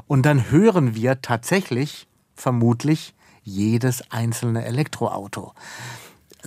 und 0.06 0.24
dann 0.24 0.50
hören 0.50 0.94
wir 0.94 1.20
tatsächlich 1.20 2.06
vermutlich 2.34 3.14
jedes 3.42 4.10
einzelne 4.10 4.64
Elektroauto. 4.64 5.52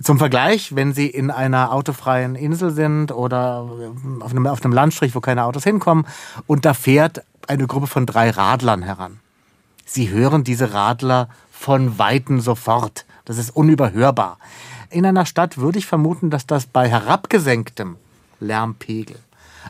Zum 0.02 0.18
Vergleich, 0.18 0.74
wenn 0.74 0.92
Sie 0.92 1.06
in 1.06 1.30
einer 1.30 1.70
autofreien 1.72 2.34
Insel 2.34 2.72
sind 2.72 3.12
oder 3.12 3.68
auf 4.20 4.30
einem, 4.32 4.46
auf 4.46 4.64
einem 4.64 4.74
Landstrich, 4.74 5.14
wo 5.14 5.20
keine 5.20 5.44
Autos 5.44 5.62
hinkommen, 5.62 6.06
und 6.46 6.64
da 6.64 6.74
fährt 6.74 7.22
eine 7.46 7.66
Gruppe 7.66 7.86
von 7.86 8.06
drei 8.06 8.30
Radlern 8.30 8.82
heran. 8.82 9.20
Sie 9.84 10.10
hören 10.10 10.42
diese 10.42 10.72
Radler 10.72 11.28
von 11.52 11.98
Weitem 11.98 12.40
sofort. 12.40 13.06
Das 13.24 13.38
ist 13.38 13.54
unüberhörbar. 13.54 14.38
In 14.90 15.06
einer 15.06 15.26
Stadt 15.26 15.58
würde 15.58 15.78
ich 15.78 15.86
vermuten, 15.86 16.30
dass 16.30 16.46
das 16.46 16.66
bei 16.66 16.88
herabgesenktem 16.88 17.96
Lärmpegel 18.40 19.16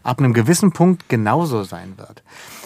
ab 0.02 0.18
einem 0.18 0.34
gewissen 0.34 0.72
Punkt 0.72 1.08
genauso 1.08 1.62
sein 1.62 1.94
wird. 1.96 2.22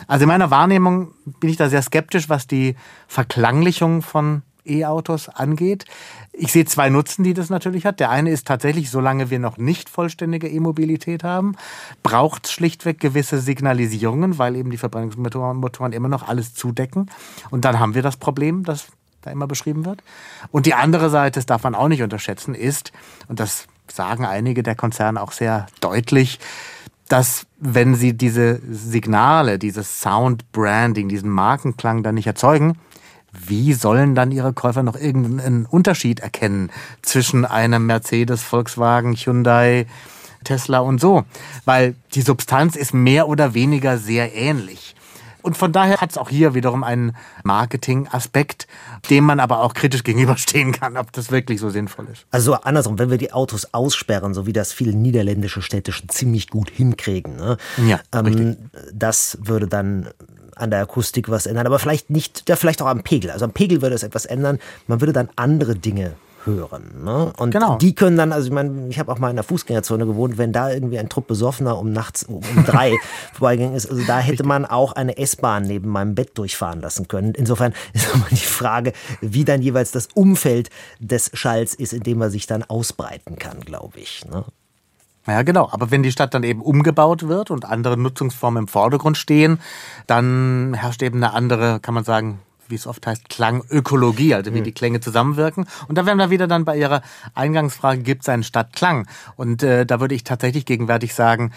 Also 0.06 0.24
in 0.24 0.28
meiner 0.28 0.50
Wahrnehmung 0.50 1.12
bin 1.24 1.50
ich 1.50 1.56
da 1.56 1.68
sehr 1.68 1.82
skeptisch, 1.82 2.28
was 2.28 2.46
die 2.46 2.76
Verklanglichung 3.06 4.02
von 4.02 4.42
E-Autos 4.68 5.28
angeht. 5.28 5.84
Ich 6.32 6.52
sehe 6.52 6.64
zwei 6.66 6.90
Nutzen, 6.90 7.24
die 7.24 7.34
das 7.34 7.50
natürlich 7.50 7.86
hat. 7.86 8.00
Der 8.00 8.10
eine 8.10 8.30
ist 8.30 8.46
tatsächlich, 8.46 8.90
solange 8.90 9.30
wir 9.30 9.38
noch 9.38 9.56
nicht 9.56 9.88
vollständige 9.88 10.48
E-Mobilität 10.48 11.24
haben, 11.24 11.56
braucht 12.02 12.46
es 12.46 12.52
schlichtweg 12.52 13.00
gewisse 13.00 13.40
Signalisierungen, 13.40 14.38
weil 14.38 14.56
eben 14.56 14.70
die 14.70 14.76
Verbrennungsmotoren 14.76 15.92
immer 15.92 16.08
noch 16.08 16.28
alles 16.28 16.54
zudecken. 16.54 17.10
Und 17.50 17.64
dann 17.64 17.78
haben 17.78 17.94
wir 17.94 18.02
das 18.02 18.16
Problem, 18.16 18.64
das 18.64 18.86
da 19.22 19.30
immer 19.30 19.46
beschrieben 19.46 19.84
wird. 19.84 20.02
Und 20.52 20.66
die 20.66 20.74
andere 20.74 21.10
Seite, 21.10 21.38
das 21.38 21.46
darf 21.46 21.64
man 21.64 21.74
auch 21.74 21.88
nicht 21.88 22.02
unterschätzen, 22.02 22.54
ist, 22.54 22.92
und 23.26 23.40
das 23.40 23.66
sagen 23.90 24.24
einige 24.24 24.62
der 24.62 24.74
Konzerne 24.74 25.20
auch 25.20 25.32
sehr 25.32 25.66
deutlich, 25.80 26.38
dass 27.08 27.46
wenn 27.58 27.94
sie 27.94 28.12
diese 28.12 28.60
Signale, 28.70 29.58
dieses 29.58 30.00
Sound 30.00 30.50
Branding, 30.52 31.08
diesen 31.08 31.30
Markenklang 31.30 32.02
dann 32.02 32.14
nicht 32.14 32.26
erzeugen, 32.26 32.78
wie 33.32 33.72
sollen 33.74 34.14
dann 34.14 34.32
ihre 34.32 34.52
Käufer 34.52 34.82
noch 34.82 34.96
irgendeinen 34.96 35.66
Unterschied 35.66 36.20
erkennen 36.20 36.70
zwischen 37.02 37.44
einem 37.44 37.86
Mercedes, 37.86 38.42
Volkswagen, 38.42 39.14
Hyundai, 39.14 39.86
Tesla 40.44 40.78
und 40.80 41.00
so? 41.00 41.24
Weil 41.64 41.94
die 42.14 42.22
Substanz 42.22 42.76
ist 42.76 42.94
mehr 42.94 43.28
oder 43.28 43.54
weniger 43.54 43.98
sehr 43.98 44.34
ähnlich. 44.34 44.94
Und 45.48 45.56
von 45.56 45.72
daher 45.72 46.02
hat 46.02 46.10
es 46.10 46.18
auch 46.18 46.28
hier 46.28 46.52
wiederum 46.52 46.84
einen 46.84 47.16
Marketing-Aspekt, 47.42 48.66
dem 49.08 49.24
man 49.24 49.40
aber 49.40 49.60
auch 49.60 49.72
kritisch 49.72 50.04
gegenüberstehen 50.04 50.72
kann, 50.72 50.98
ob 50.98 51.10
das 51.12 51.30
wirklich 51.30 51.58
so 51.58 51.70
sinnvoll 51.70 52.06
ist. 52.12 52.26
Also 52.30 52.52
andersrum, 52.52 52.98
wenn 52.98 53.08
wir 53.08 53.16
die 53.16 53.32
Autos 53.32 53.72
aussperren, 53.72 54.34
so 54.34 54.44
wie 54.44 54.52
das 54.52 54.74
viele 54.74 54.92
niederländische 54.92 55.62
Städte 55.62 55.92
schon 55.92 56.10
ziemlich 56.10 56.50
gut 56.50 56.68
hinkriegen, 56.68 57.36
ne? 57.36 57.56
ja, 57.86 57.98
ähm, 58.12 58.58
das 58.92 59.38
würde 59.40 59.68
dann 59.68 60.10
an 60.54 60.70
der 60.70 60.82
Akustik 60.82 61.30
was 61.30 61.46
ändern, 61.46 61.66
aber 61.66 61.78
vielleicht 61.78 62.10
nicht, 62.10 62.46
ja, 62.46 62.54
vielleicht 62.54 62.82
auch 62.82 62.86
am 62.86 63.02
Pegel. 63.02 63.30
Also 63.30 63.46
am 63.46 63.52
Pegel 63.52 63.80
würde 63.80 63.94
es 63.94 64.02
etwas 64.02 64.26
ändern. 64.26 64.58
Man 64.86 65.00
würde 65.00 65.14
dann 65.14 65.30
andere 65.36 65.76
Dinge 65.76 66.12
hören. 66.48 67.04
Ne? 67.04 67.32
Und 67.36 67.50
genau. 67.50 67.76
die 67.76 67.94
können 67.94 68.16
dann, 68.16 68.32
also 68.32 68.48
ich 68.48 68.52
meine, 68.52 68.88
ich 68.88 68.98
habe 68.98 69.12
auch 69.12 69.18
mal 69.18 69.30
in 69.30 69.36
der 69.36 69.44
Fußgängerzone 69.44 70.06
gewohnt, 70.06 70.38
wenn 70.38 70.52
da 70.52 70.70
irgendwie 70.70 70.98
ein 70.98 71.08
Trupp 71.08 71.28
Besoffener 71.28 71.78
um 71.78 71.92
nachts 71.92 72.24
um, 72.24 72.40
drei 72.66 72.94
vorbeigegangen 73.34 73.76
ist, 73.76 73.90
also 73.90 74.02
da 74.04 74.18
hätte 74.18 74.44
man 74.44 74.64
auch 74.64 74.92
eine 74.92 75.16
S-Bahn 75.18 75.64
neben 75.64 75.88
meinem 75.88 76.14
Bett 76.14 76.36
durchfahren 76.36 76.80
lassen 76.80 77.08
können. 77.08 77.34
Insofern 77.34 77.72
ist 77.92 78.12
immer 78.12 78.26
die 78.30 78.36
Frage, 78.36 78.92
wie 79.20 79.44
dann 79.44 79.62
jeweils 79.62 79.92
das 79.92 80.08
Umfeld 80.14 80.70
des 80.98 81.30
Schalls 81.34 81.74
ist, 81.74 81.92
in 81.92 82.02
dem 82.02 82.20
er 82.20 82.30
sich 82.30 82.46
dann 82.46 82.62
ausbreiten 82.62 83.36
kann, 83.36 83.60
glaube 83.60 83.98
ich. 84.00 84.24
Ne? 84.30 84.44
Ja, 85.28 85.42
genau. 85.42 85.68
Aber 85.70 85.90
wenn 85.90 86.02
die 86.02 86.10
Stadt 86.10 86.32
dann 86.32 86.42
eben 86.42 86.62
umgebaut 86.62 87.28
wird 87.28 87.50
und 87.50 87.66
andere 87.66 87.98
Nutzungsformen 87.98 88.62
im 88.64 88.68
Vordergrund 88.68 89.18
stehen, 89.18 89.60
dann 90.06 90.74
herrscht 90.74 91.02
eben 91.02 91.22
eine 91.22 91.34
andere, 91.34 91.80
kann 91.80 91.94
man 91.94 92.04
sagen, 92.04 92.40
wie 92.68 92.74
es 92.74 92.86
oft 92.86 93.06
heißt, 93.06 93.28
Klangökologie, 93.28 94.34
also 94.34 94.54
wie 94.54 94.60
mhm. 94.60 94.64
die 94.64 94.72
Klänge 94.72 95.00
zusammenwirken. 95.00 95.66
Und 95.88 95.98
da 95.98 96.06
werden 96.06 96.18
wir 96.18 96.30
wieder 96.30 96.46
dann 96.46 96.64
bei 96.64 96.76
Ihrer 96.76 97.02
Eingangsfrage, 97.34 98.02
gibt 98.02 98.22
es 98.22 98.28
einen 98.28 98.44
Stadtklang? 98.44 99.06
Und 99.36 99.62
äh, 99.62 99.86
da 99.86 100.00
würde 100.00 100.14
ich 100.14 100.24
tatsächlich 100.24 100.66
gegenwärtig 100.66 101.14
sagen, 101.14 101.52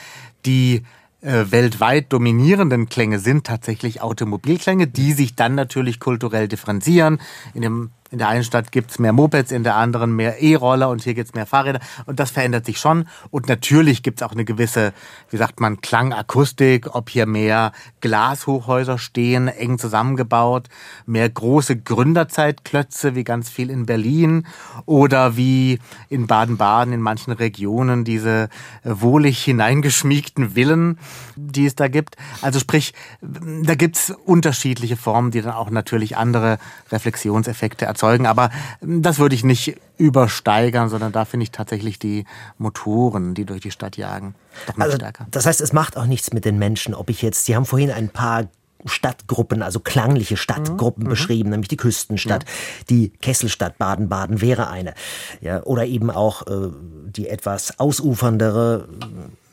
die 0.46 0.84
äh, 1.22 1.46
weltweit 1.52 2.12
dominierenden 2.12 2.90
Klänge 2.90 3.20
sind 3.20 3.46
tatsächlich 3.46 4.02
Automobilklänge, 4.02 4.88
die 4.88 5.14
sich 5.14 5.36
dann 5.36 5.56
natürlich 5.56 6.00
kulturell 6.00 6.48
differenzieren. 6.48 7.20
In 7.54 7.62
dem 7.62 7.92
in 8.12 8.18
der 8.18 8.28
einen 8.28 8.44
Stadt 8.44 8.74
gibt's 8.74 9.00
mehr 9.00 9.14
Mopeds, 9.14 9.54
in 9.54 9.64
der 9.64 9.76
anderen 9.76 10.14
mehr 10.14 10.42
E-Roller 10.42 10.90
und 10.90 11.02
hier 11.02 11.14
gibt's 11.14 11.34
mehr 11.34 11.46
Fahrräder. 11.46 11.80
Und 12.06 12.20
das 12.20 12.30
verändert 12.30 12.66
sich 12.66 12.78
schon. 12.78 13.08
Und 13.30 13.48
natürlich 13.48 14.04
gibt's 14.04 14.22
auch 14.22 14.34
eine 14.34 14.44
gewisse, 14.44 14.92
wie 15.30 15.38
sagt 15.38 15.62
man, 15.62 15.80
Klangakustik, 15.80 16.94
ob 16.94 17.10
hier 17.10 17.26
mehr 17.26 17.72
Glashochhäuser 18.02 18.98
stehen, 18.98 19.48
eng 19.48 19.80
zusammengebaut, 19.80 20.68
mehr 21.06 21.30
große 21.30 21.78
Gründerzeitklötze, 21.78 23.16
wie 23.16 23.24
ganz 23.24 23.50
viel 23.50 23.70
in 23.70 23.86
Berlin 23.86 24.46
oder 24.86 25.38
wie 25.38 25.80
in 26.10 26.28
Baden-Baden 26.28 26.92
in 26.92 27.02
manchen 27.02 27.32
Regionen 27.32 28.04
diese 28.04 28.50
wohlig 28.84 29.42
hineingeschmiegten 29.42 30.52
Villen, 30.52 31.00
die 31.38 31.66
es 31.66 31.76
da 31.76 31.88
gibt. 31.88 32.18
Also 32.42 32.60
sprich, 32.60 32.94
da 33.22 33.76
gibt's 33.76 34.14
unterschiedliche 34.26 34.98
Formen, 34.98 35.32
die 35.32 35.42
dann 35.42 35.54
auch 35.54 35.70
natürlich 35.70 36.18
andere 36.18 36.60
Reflexionseffekte 36.92 37.86
erzeugen 37.86 38.01
erzeugen. 38.02 38.26
Aber 38.26 38.50
das 38.82 39.20
würde 39.20 39.36
ich 39.36 39.44
nicht 39.44 39.76
übersteigern, 39.98 40.90
sondern 40.90 41.12
da 41.12 41.26
finde 41.26 41.44
ich 41.44 41.52
tatsächlich 41.52 42.00
die 42.00 42.26
Motoren, 42.58 43.34
die 43.34 43.46
durch 43.46 43.62
die 43.62 43.72
Stadt 43.72 43.98
jagen, 43.98 44.36
doch 44.68 44.78
noch 44.78 44.86
also, 44.86 44.98
stärker. 44.98 45.28
Das 45.30 45.46
heißt, 45.46 45.62
es 45.62 45.74
macht 45.74 45.98
auch 45.98 46.06
nichts 46.06 46.34
mit 46.34 46.46
den 46.46 46.58
Menschen, 46.58 46.94
ob 46.94 47.10
ich 47.10 47.22
jetzt, 47.22 47.46
Sie 47.46 47.56
haben 47.56 47.66
vorhin 47.66 47.92
ein 47.92 48.10
paar 48.10 48.46
Stadtgruppen, 48.86 49.62
also 49.62 49.80
klangliche 49.80 50.38
Stadtgruppen 50.38 51.04
mhm. 51.04 51.10
beschrieben, 51.10 51.50
nämlich 51.52 51.68
die 51.68 51.78
Küstenstadt, 51.78 52.46
ja. 52.46 52.50
die 52.90 53.10
Kesselstadt 53.10 53.78
Baden-Baden 53.78 54.42
wäre 54.42 54.70
eine. 54.70 54.96
Ja, 55.40 55.62
oder 55.64 55.86
eben 55.86 56.10
auch 56.10 56.48
äh, 56.48 56.70
die 57.06 57.28
etwas 57.28 57.80
ausuferndere 57.80 58.88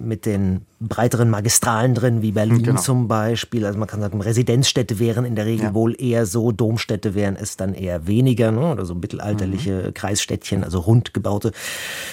mit 0.00 0.26
den 0.26 0.66
breiteren 0.80 1.28
Magistralen 1.28 1.94
drin, 1.94 2.22
wie 2.22 2.32
Berlin 2.32 2.62
genau. 2.62 2.80
zum 2.80 3.08
Beispiel. 3.08 3.66
Also 3.66 3.78
man 3.78 3.88
kann 3.88 4.00
sagen, 4.00 4.20
Residenzstädte 4.20 4.98
wären 4.98 5.24
in 5.24 5.34
der 5.34 5.46
Regel 5.46 5.66
ja. 5.66 5.74
wohl 5.74 6.00
eher 6.00 6.26
so, 6.26 6.52
Domstädte 6.52 7.14
wären 7.14 7.36
es 7.36 7.56
dann 7.56 7.74
eher 7.74 8.06
weniger, 8.06 8.52
ne? 8.52 8.72
oder 8.72 8.84
so 8.84 8.94
mittelalterliche 8.94 9.84
mhm. 9.88 9.94
Kreisstädtchen, 9.94 10.64
also 10.64 10.80
rund 10.80 11.14
gebaute 11.14 11.52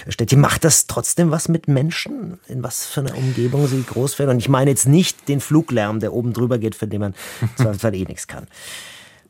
Städtchen. 0.08 0.41
Macht 0.41 0.63
das 0.63 0.88
trotzdem 0.88 1.32
was 1.32 1.48
mit 1.48 1.67
Menschen, 1.67 2.39
in 2.48 2.63
was 2.63 2.86
für 2.86 3.02
einer 3.02 3.17
Umgebung 3.17 3.67
sie 3.67 3.84
groß 3.84 4.17
werden? 4.19 4.32
Und 4.32 4.39
ich 4.39 4.50
meine 4.50 4.71
jetzt 4.71 4.88
nicht 4.88 5.28
den 5.28 5.39
Fluglärm, 5.39 6.00
der 6.00 6.13
oben 6.13 6.34
drüber 6.34 6.58
geht, 6.58 6.76
für 6.76 6.88
den 6.88 7.02
man 7.02 7.13
zwar 7.78 7.93
eh 7.93 8.06
nichts 8.06 8.28
kann. 8.28 8.48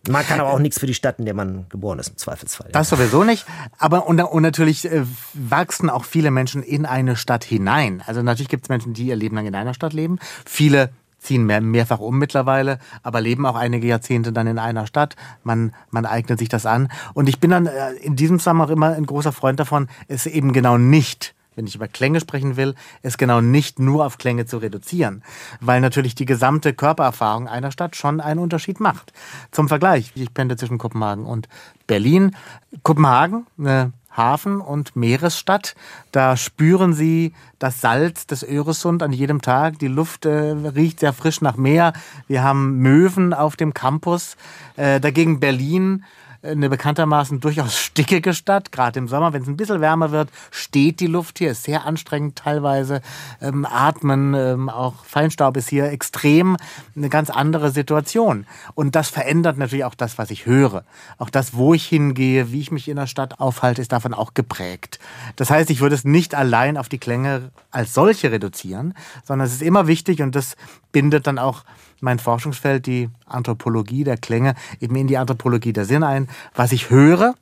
Man 0.10 0.26
kann 0.26 0.40
aber 0.40 0.54
auch 0.54 0.60
nichts 0.60 0.80
für 0.80 0.88
die 0.88 0.94
Stadt, 0.94 1.20
in 1.20 1.26
der 1.26 1.34
man 1.34 1.66
geboren 1.70 2.00
ist, 2.00 2.10
im 2.10 2.18
Zweifelsfall. 2.18 2.70
Das 2.72 2.90
sowieso 2.90 3.24
nicht. 3.24 3.46
Aber 3.78 4.08
und, 4.08 4.22
und 4.22 4.42
natürlich 4.42 4.86
äh, 4.86 5.04
wachsen 5.34 5.90
auch 5.90 6.06
viele 6.06 6.32
Menschen 6.32 6.64
in 6.64 6.86
eine 6.86 7.16
Stadt 7.16 7.44
hinein. 7.44 8.04
Also 8.06 8.22
natürlich 8.22 8.50
gibt 8.50 8.66
es 8.66 8.70
Menschen, 8.70 8.94
die 8.94 9.08
ihr 9.08 9.16
Leben 9.16 9.36
lang 9.36 9.46
in 9.46 9.56
einer 9.56 9.74
Stadt 9.74 9.94
leben. 9.94 10.20
Viele 10.46 10.92
ziehen 11.20 11.46
mehr, 11.46 11.60
mehrfach 11.60 12.00
um 12.00 12.18
mittlerweile, 12.18 12.80
aber 13.04 13.20
leben 13.20 13.46
auch 13.46 13.56
einige 13.56 13.88
Jahrzehnte 13.88 14.32
dann 14.32 14.48
in 14.48 14.60
einer 14.60 14.88
Stadt. 14.88 15.16
Man, 15.44 15.74
man 15.90 16.06
eignet 16.06 16.40
sich 16.40 16.50
das 16.50 16.66
an. 16.66 16.90
Und 17.14 17.28
ich 17.28 17.40
bin 17.40 17.52
dann 17.52 17.66
äh, 17.66 17.94
in 17.94 18.16
diesem 18.16 18.40
Zusammenhang 18.40 18.70
immer 18.70 18.94
ein 18.94 19.06
großer 19.06 19.32
Freund 19.32 19.60
davon, 19.60 19.88
es 20.08 20.26
eben 20.26 20.54
genau 20.54 20.78
nicht 20.78 21.34
wenn 21.56 21.68
ich 21.68 21.76
über 21.76 21.88
Klänge 21.88 22.20
sprechen 22.20 22.58
will, 22.58 22.76
es 23.02 23.18
genau 23.18 23.42
nicht 23.42 23.80
nur 23.80 24.06
auf 24.06 24.18
Klänge 24.18 24.46
zu 24.46 24.58
reduzieren, 24.58 25.24
weil 25.60 25.82
natürlich 25.82 26.16
die 26.16 26.26
gesamte 26.26 26.74
Körpererfahrung 26.74 27.48
einer 27.48 27.72
Stadt 27.72 27.96
schon 27.96 28.22
einen 28.22 28.40
Unterschied 28.40 28.80
macht. 28.80 29.14
Zum 29.52 29.68
Vergleich, 29.68 30.12
ich 30.16 30.34
pendle 30.34 30.58
zwischen 30.58 30.78
Kopenhagen 30.78 31.26
und 31.26 31.48
Berlin. 31.88 32.36
Kopenhagen, 32.84 33.48
eine 33.58 33.94
Hafen- 34.16 34.62
und 34.62 34.96
Meeresstadt. 34.96 35.76
Da 36.12 36.38
spüren 36.38 36.94
Sie 36.94 37.34
das 37.60 37.82
Salz 37.82 38.28
des 38.28 38.44
Öresund 38.44 39.04
an 39.04 39.12
jedem 39.12 39.42
Tag. 39.42 39.80
Die 39.80 39.88
Luft 39.88 40.26
äh, 40.26 40.30
riecht 40.30 41.02
sehr 41.02 41.14
frisch 41.14 41.42
nach 41.42 41.58
Meer. 41.58 41.94
Wir 42.28 42.44
haben 42.44 42.78
Möwen 42.78 43.34
auf 43.34 43.56
dem 43.56 43.74
Campus. 43.74 44.38
Äh, 44.78 45.00
dagegen 45.00 45.40
Berlin 45.40 46.04
eine 46.46 46.70
bekanntermaßen 46.70 47.40
durchaus 47.40 47.78
stickige 47.78 48.34
Stadt. 48.34 48.72
Gerade 48.72 49.00
im 49.00 49.08
Sommer, 49.08 49.34
wenn 49.34 49.42
es 49.42 49.48
ein 49.48 49.58
bisschen 49.58 49.82
wärmer 49.82 50.12
wird, 50.12 50.30
steht 50.52 51.00
die 51.00 51.08
Luft 51.08 51.40
hier, 51.40 51.52
ist 51.52 51.64
sehr 51.64 51.86
anstrengend 51.86 52.38
teilweise. 52.38 53.02
Ähm, 53.42 53.66
atmen, 53.66 54.34
ähm, 54.34 54.70
auch 54.70 55.06
Feinstaub 55.06 55.58
ist 55.58 55.70
hier 55.70 55.86
extrem 55.92 56.58
eine 56.96 57.10
ganz 57.10 57.30
andere 57.30 57.72
Situation. 57.72 58.46
Und 58.74 58.96
das 58.96 59.10
verändert 59.10 59.58
natürlich 59.58 59.86
auch 59.86 59.96
das, 59.96 60.18
was 60.18 60.32
ich 60.32 60.46
höre. 60.46 60.84
Auch 61.18 61.30
das, 61.30 61.56
wo 61.56 61.74
ich 61.74 61.86
hingehe, 61.86 62.52
wie 62.52 62.62
ich 62.62 62.72
mich 62.72 62.88
in 62.88 62.98
der 62.98 63.08
Stadt 63.08 63.40
aufhalte, 63.40 63.82
ist 63.82 63.92
davon 63.92 64.14
auch 64.14 64.34
geprägt. 64.34 65.00
Das 65.36 65.50
heißt, 65.50 65.70
ich 65.70 65.82
würde 65.82 65.96
es 65.96 66.06
nicht 66.06 66.36
allein 66.36 66.78
auf 66.78 66.90
die 66.90 67.00
Klänge 67.00 67.52
als 67.72 67.94
solche 67.94 68.32
reduzieren, 68.32 68.94
sondern 69.24 69.48
es 69.48 69.54
ist 69.54 69.62
immer 69.62 69.88
wichtig 69.88 70.22
und 70.22 70.36
das 70.36 70.56
bindet 70.92 71.28
dann 71.28 71.40
auch 71.40 71.64
mein 72.06 72.20
Forschungsfeld, 72.20 72.86
die 72.86 73.10
Anthropologie 73.26 74.06
der 74.06 74.16
Klänge, 74.16 74.56
eben 74.80 74.96
in 74.96 75.08
die 75.08 75.18
Anthropologie 75.18 75.74
der 75.74 75.84
Sinne 75.84 76.08
ein. 76.08 76.30
Was 76.54 76.72
ich 76.72 76.90
höre, 76.90 77.36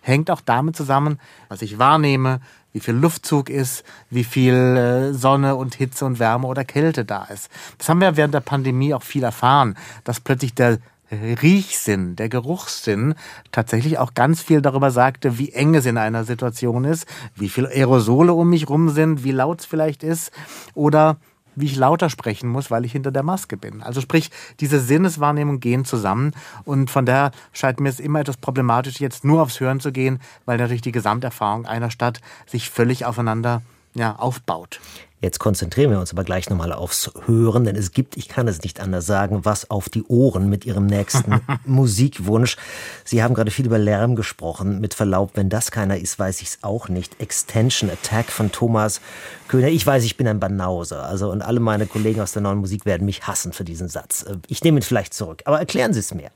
hängt 0.00 0.30
auch 0.30 0.40
damit 0.40 0.76
zusammen, 0.76 1.18
was 1.48 1.62
ich 1.62 1.78
wahrnehme, 1.80 2.40
wie 2.72 2.80
viel 2.80 2.94
Luftzug 2.94 3.50
ist, 3.50 3.82
wie 4.10 4.22
viel 4.22 4.54
äh, 4.54 5.12
Sonne 5.12 5.56
und 5.56 5.74
Hitze 5.74 6.04
und 6.04 6.20
Wärme 6.20 6.46
oder 6.46 6.64
Kälte 6.64 7.04
da 7.04 7.24
ist. 7.24 7.50
Das 7.78 7.88
haben 7.88 8.00
wir 8.00 8.16
während 8.16 8.34
der 8.34 8.40
Pandemie 8.40 8.94
auch 8.94 9.02
viel 9.02 9.24
erfahren, 9.24 9.76
dass 10.04 10.20
plötzlich 10.20 10.54
der 10.54 10.78
Riechsinn, 11.12 12.14
der 12.14 12.28
Geruchssinn 12.28 13.14
tatsächlich 13.50 13.98
auch 13.98 14.14
ganz 14.14 14.42
viel 14.42 14.62
darüber 14.62 14.92
sagte, 14.92 15.38
wie 15.38 15.50
eng 15.50 15.74
es 15.74 15.86
in 15.86 15.98
einer 15.98 16.24
Situation 16.24 16.84
ist, 16.84 17.06
wie 17.34 17.48
viel 17.48 17.66
Aerosole 17.66 18.32
um 18.32 18.48
mich 18.48 18.68
rum 18.68 18.90
sind, 18.90 19.24
wie 19.24 19.32
laut 19.32 19.60
es 19.60 19.66
vielleicht 19.66 20.04
ist 20.04 20.30
oder 20.74 21.16
wie 21.56 21.66
ich 21.66 21.76
lauter 21.76 22.10
sprechen 22.10 22.48
muss, 22.48 22.70
weil 22.70 22.84
ich 22.84 22.92
hinter 22.92 23.10
der 23.10 23.22
Maske 23.22 23.56
bin. 23.56 23.82
Also 23.82 24.00
sprich, 24.00 24.30
diese 24.60 24.80
Sinneswahrnehmungen 24.80 25.60
gehen 25.60 25.84
zusammen 25.84 26.32
und 26.64 26.90
von 26.90 27.06
daher 27.06 27.32
scheint 27.52 27.80
mir 27.80 27.88
es 27.88 28.00
immer 28.00 28.20
etwas 28.20 28.36
problematisch, 28.36 29.00
jetzt 29.00 29.24
nur 29.24 29.42
aufs 29.42 29.60
Hören 29.60 29.80
zu 29.80 29.92
gehen, 29.92 30.20
weil 30.44 30.58
natürlich 30.58 30.82
die 30.82 30.92
Gesamterfahrung 30.92 31.66
einer 31.66 31.90
Stadt 31.90 32.20
sich 32.46 32.70
völlig 32.70 33.04
aufeinander 33.04 33.62
ja, 33.94 34.16
aufbaut. 34.16 34.80
Jetzt 35.22 35.38
konzentrieren 35.38 35.90
wir 35.90 36.00
uns 36.00 36.12
aber 36.12 36.24
gleich 36.24 36.48
nochmal 36.48 36.72
aufs 36.72 37.10
Hören, 37.26 37.64
denn 37.64 37.76
es 37.76 37.92
gibt, 37.92 38.16
ich 38.16 38.26
kann 38.26 38.48
es 38.48 38.62
nicht 38.62 38.80
anders 38.80 39.04
sagen, 39.04 39.44
was 39.44 39.70
auf 39.70 39.90
die 39.90 40.02
Ohren 40.04 40.48
mit 40.48 40.64
Ihrem 40.64 40.86
nächsten 40.86 41.42
Musikwunsch. 41.66 42.56
Sie 43.04 43.22
haben 43.22 43.34
gerade 43.34 43.50
viel 43.50 43.66
über 43.66 43.76
Lärm 43.76 44.16
gesprochen. 44.16 44.80
Mit 44.80 44.94
Verlaub, 44.94 45.32
wenn 45.34 45.50
das 45.50 45.70
keiner 45.70 45.98
ist, 45.98 46.18
weiß 46.18 46.40
ich 46.40 46.48
es 46.48 46.58
auch 46.62 46.88
nicht. 46.88 47.20
Extension 47.20 47.90
Attack 47.90 48.30
von 48.30 48.50
Thomas 48.50 49.02
Köhner. 49.46 49.68
Ich 49.68 49.86
weiß, 49.86 50.04
ich 50.04 50.16
bin 50.16 50.26
ein 50.26 50.40
Banause. 50.40 51.02
Also, 51.02 51.30
und 51.30 51.42
alle 51.42 51.60
meine 51.60 51.86
Kollegen 51.86 52.22
aus 52.22 52.32
der 52.32 52.40
neuen 52.40 52.58
Musik 52.58 52.86
werden 52.86 53.04
mich 53.04 53.26
hassen 53.26 53.52
für 53.52 53.64
diesen 53.64 53.90
Satz. 53.90 54.24
Ich 54.48 54.64
nehme 54.64 54.78
ihn 54.78 54.82
vielleicht 54.82 55.12
zurück. 55.12 55.42
Aber 55.44 55.58
erklären 55.58 55.92
Sie 55.92 56.00
es 56.00 56.14
mir. 56.14 56.30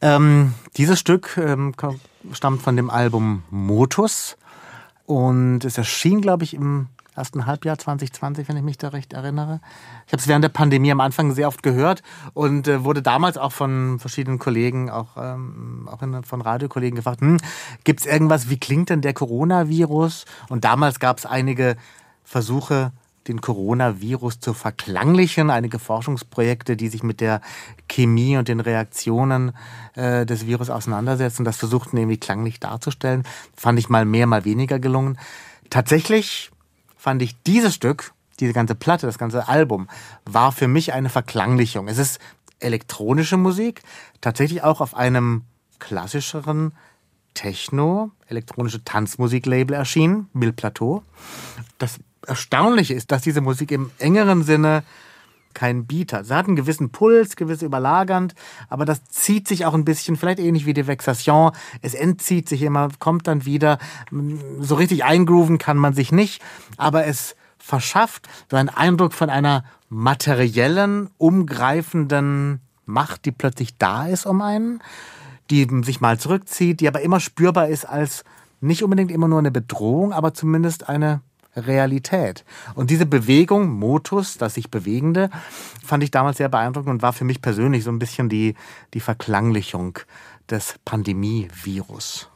Ähm, 0.00 0.54
dieses 0.76 0.98
Stück 0.98 1.36
ähm, 1.36 1.74
stammt 2.32 2.62
von 2.62 2.74
dem 2.74 2.90
Album 2.90 3.44
Motus 3.50 4.36
und 5.12 5.62
es 5.66 5.76
erschien, 5.76 6.22
glaube 6.22 6.44
ich, 6.44 6.54
im 6.54 6.88
ersten 7.14 7.44
Halbjahr 7.44 7.76
2020, 7.76 8.48
wenn 8.48 8.56
ich 8.56 8.62
mich 8.62 8.78
da 8.78 8.88
recht 8.88 9.12
erinnere. 9.12 9.60
Ich 10.06 10.12
habe 10.14 10.22
es 10.22 10.26
während 10.26 10.42
der 10.42 10.48
Pandemie 10.48 10.90
am 10.90 11.00
Anfang 11.00 11.32
sehr 11.32 11.48
oft 11.48 11.62
gehört 11.62 12.02
und 12.32 12.66
äh, 12.66 12.82
wurde 12.84 13.02
damals 13.02 13.36
auch 13.36 13.52
von 13.52 13.98
verschiedenen 13.98 14.38
Kollegen, 14.38 14.88
auch, 14.88 15.18
ähm, 15.18 15.86
auch 15.92 16.00
in, 16.00 16.24
von 16.24 16.40
Radiokollegen 16.40 16.96
gefragt, 16.96 17.20
hm, 17.20 17.36
gibt 17.84 18.00
es 18.00 18.06
irgendwas, 18.06 18.48
wie 18.48 18.58
klingt 18.58 18.88
denn 18.88 19.02
der 19.02 19.12
Coronavirus? 19.12 20.24
Und 20.48 20.64
damals 20.64 20.98
gab 20.98 21.18
es 21.18 21.26
einige 21.26 21.76
Versuche, 22.24 22.92
den 23.28 23.40
Coronavirus 23.40 24.40
zu 24.40 24.54
verklanglichen, 24.54 25.50
einige 25.50 25.78
Forschungsprojekte, 25.78 26.76
die 26.76 26.88
sich 26.88 27.02
mit 27.02 27.20
der 27.20 27.40
Chemie 27.88 28.36
und 28.36 28.48
den 28.48 28.60
Reaktionen 28.60 29.52
äh, 29.94 30.26
des 30.26 30.46
Virus 30.46 30.70
auseinandersetzen, 30.70 31.44
das 31.44 31.56
versuchten 31.56 31.96
irgendwie 31.96 32.18
klanglich 32.18 32.60
darzustellen. 32.60 33.24
Fand 33.56 33.78
ich 33.78 33.88
mal 33.88 34.04
mehr, 34.04 34.26
mal 34.26 34.44
weniger 34.44 34.78
gelungen. 34.78 35.18
Tatsächlich 35.70 36.50
fand 36.96 37.22
ich 37.22 37.40
dieses 37.42 37.74
Stück, 37.74 38.12
diese 38.40 38.52
ganze 38.52 38.74
Platte, 38.74 39.06
das 39.06 39.18
ganze 39.18 39.48
Album, 39.48 39.88
war 40.24 40.52
für 40.52 40.68
mich 40.68 40.92
eine 40.92 41.08
Verklanglichung. 41.08 41.88
Es 41.88 41.98
ist 41.98 42.18
elektronische 42.58 43.36
Musik, 43.36 43.82
tatsächlich 44.20 44.62
auch 44.62 44.80
auf 44.80 44.94
einem 44.94 45.42
klassischeren 45.78 46.72
Techno, 47.34 48.10
elektronische 48.26 48.84
Tanzmusik-Label 48.84 49.74
erschienen, 49.74 50.28
Mill 50.32 50.52
Plateau. 50.52 51.02
Das 51.78 51.98
Erstaunliche 52.26 52.94
ist, 52.94 53.10
dass 53.10 53.22
diese 53.22 53.40
Musik 53.40 53.70
im 53.72 53.90
engeren 53.98 54.42
Sinne 54.42 54.82
kein 55.54 55.86
Beat 55.86 56.12
hat. 56.12 56.26
Sie 56.26 56.34
hat 56.34 56.46
einen 56.46 56.56
gewissen 56.56 56.90
Puls, 56.90 57.36
gewiss 57.36 57.62
überlagernd, 57.62 58.34
aber 58.68 58.84
das 58.84 59.04
zieht 59.04 59.46
sich 59.48 59.66
auch 59.66 59.74
ein 59.74 59.84
bisschen, 59.84 60.16
vielleicht 60.16 60.38
ähnlich 60.38 60.66
wie 60.66 60.74
die 60.74 60.86
Vexation. 60.86 61.52
Es 61.82 61.94
entzieht 61.94 62.48
sich 62.48 62.62
immer, 62.62 62.88
kommt 62.98 63.26
dann 63.26 63.44
wieder. 63.44 63.78
So 64.60 64.74
richtig 64.76 65.04
eingrooven 65.04 65.58
kann 65.58 65.76
man 65.76 65.94
sich 65.94 66.12
nicht, 66.12 66.42
aber 66.76 67.06
es 67.06 67.36
verschafft 67.58 68.28
so 68.50 68.56
einen 68.56 68.68
Eindruck 68.68 69.12
von 69.12 69.30
einer 69.30 69.64
materiellen, 69.88 71.10
umgreifenden 71.18 72.60
Macht, 72.86 73.24
die 73.24 73.32
plötzlich 73.32 73.78
da 73.78 74.06
ist 74.06 74.26
um 74.26 74.40
einen, 74.40 74.82
die 75.50 75.68
sich 75.82 76.00
mal 76.00 76.18
zurückzieht, 76.18 76.80
die 76.80 76.88
aber 76.88 77.02
immer 77.02 77.20
spürbar 77.20 77.68
ist 77.68 77.84
als 77.84 78.24
nicht 78.60 78.82
unbedingt 78.82 79.10
immer 79.10 79.28
nur 79.28 79.38
eine 79.38 79.50
Bedrohung, 79.50 80.12
aber 80.12 80.34
zumindest 80.34 80.88
eine 80.88 81.20
Realität. 81.56 82.44
Und 82.74 82.90
diese 82.90 83.06
Bewegung, 83.06 83.68
Motus, 83.68 84.38
das 84.38 84.54
sich 84.54 84.70
bewegende, 84.70 85.30
fand 85.84 86.02
ich 86.02 86.10
damals 86.10 86.38
sehr 86.38 86.48
beeindruckend 86.48 86.90
und 86.90 87.02
war 87.02 87.12
für 87.12 87.24
mich 87.24 87.42
persönlich 87.42 87.84
so 87.84 87.90
ein 87.90 87.98
bisschen 87.98 88.28
die, 88.28 88.54
die 88.94 89.00
Verklanglichung 89.00 89.98
des 90.50 90.76
Pandemie-Virus. 90.84 92.28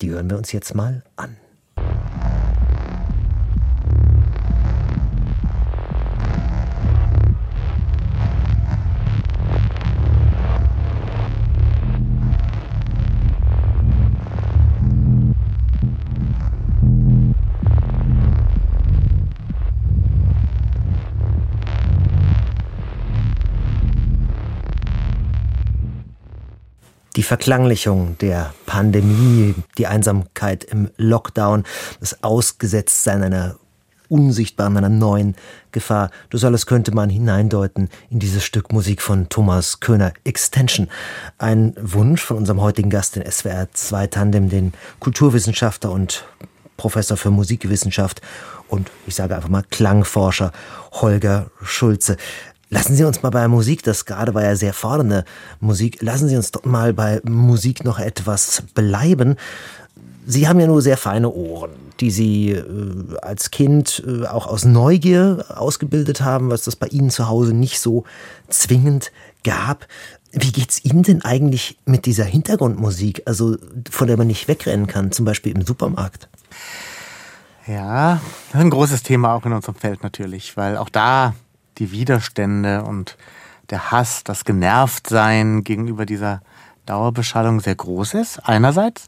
Die 0.00 0.10
hören 0.10 0.30
wir 0.30 0.38
uns 0.38 0.52
jetzt 0.52 0.74
mal 0.74 1.02
an. 1.16 1.36
Verklanglichung 27.30 28.18
der 28.18 28.52
Pandemie, 28.66 29.54
die 29.78 29.86
Einsamkeit 29.86 30.64
im 30.64 30.90
Lockdown, 30.96 31.62
das 32.00 32.24
Ausgesetztsein 32.24 33.22
einer 33.22 33.54
unsichtbaren, 34.08 34.76
einer 34.76 34.88
neuen 34.88 35.36
Gefahr. 35.70 36.10
Das 36.30 36.42
alles 36.42 36.66
könnte 36.66 36.92
man 36.92 37.08
hineindeuten 37.08 37.88
in 38.10 38.18
dieses 38.18 38.42
Stück 38.42 38.72
Musik 38.72 39.00
von 39.00 39.28
Thomas 39.28 39.78
Köhner 39.78 40.12
Extension. 40.24 40.88
Ein 41.38 41.74
Wunsch 41.80 42.20
von 42.20 42.36
unserem 42.36 42.60
heutigen 42.60 42.90
Gast, 42.90 43.14
den 43.14 43.30
SWR 43.30 43.68
2 43.72 44.08
Tandem, 44.08 44.48
den 44.48 44.72
Kulturwissenschaftler 44.98 45.92
und 45.92 46.24
Professor 46.76 47.16
für 47.16 47.30
Musikwissenschaft 47.30 48.22
und 48.66 48.90
ich 49.06 49.14
sage 49.14 49.36
einfach 49.36 49.50
mal 49.50 49.64
Klangforscher 49.70 50.50
Holger 50.92 51.50
Schulze. 51.62 52.16
Lassen 52.72 52.94
Sie 52.94 53.02
uns 53.02 53.20
mal 53.22 53.30
bei 53.30 53.48
Musik, 53.48 53.82
das 53.82 54.04
gerade 54.04 54.32
war 54.32 54.44
ja 54.44 54.54
sehr 54.54 54.72
fordernde 54.72 55.24
Musik, 55.58 56.00
lassen 56.02 56.28
Sie 56.28 56.36
uns 56.36 56.52
doch 56.52 56.64
mal 56.64 56.94
bei 56.94 57.20
Musik 57.24 57.84
noch 57.84 57.98
etwas 57.98 58.62
bleiben. 58.74 59.34
Sie 60.24 60.46
haben 60.46 60.60
ja 60.60 60.68
nur 60.68 60.80
sehr 60.80 60.96
feine 60.96 61.30
Ohren, 61.30 61.72
die 61.98 62.12
Sie 62.12 62.52
äh, 62.52 63.16
als 63.22 63.50
Kind 63.50 64.04
äh, 64.06 64.24
auch 64.26 64.46
aus 64.46 64.64
Neugier 64.64 65.46
ausgebildet 65.48 66.20
haben, 66.20 66.50
was 66.50 66.62
das 66.62 66.76
bei 66.76 66.86
Ihnen 66.86 67.10
zu 67.10 67.28
Hause 67.28 67.54
nicht 67.54 67.80
so 67.80 68.04
zwingend 68.48 69.10
gab. 69.42 69.88
Wie 70.30 70.52
geht's 70.52 70.84
Ihnen 70.84 71.02
denn 71.02 71.22
eigentlich 71.22 71.76
mit 71.86 72.06
dieser 72.06 72.24
Hintergrundmusik, 72.24 73.22
also 73.26 73.56
von 73.90 74.06
der 74.06 74.16
man 74.16 74.28
nicht 74.28 74.46
wegrennen 74.46 74.86
kann, 74.86 75.10
zum 75.10 75.24
Beispiel 75.24 75.56
im 75.56 75.66
Supermarkt? 75.66 76.28
Ja, 77.66 78.20
ein 78.52 78.70
großes 78.70 79.02
Thema 79.02 79.34
auch 79.34 79.44
in 79.44 79.52
unserem 79.52 79.74
Feld 79.74 80.04
natürlich, 80.04 80.56
weil 80.56 80.76
auch 80.76 80.88
da 80.88 81.34
die 81.80 81.90
Widerstände 81.90 82.84
und 82.84 83.16
der 83.70 83.90
Hass, 83.90 84.22
das 84.22 84.44
Genervtsein 84.44 85.64
gegenüber 85.64 86.06
dieser 86.06 86.42
Dauerbeschallung 86.86 87.60
sehr 87.60 87.74
groß 87.74 88.14
ist, 88.14 88.38
einerseits. 88.48 89.06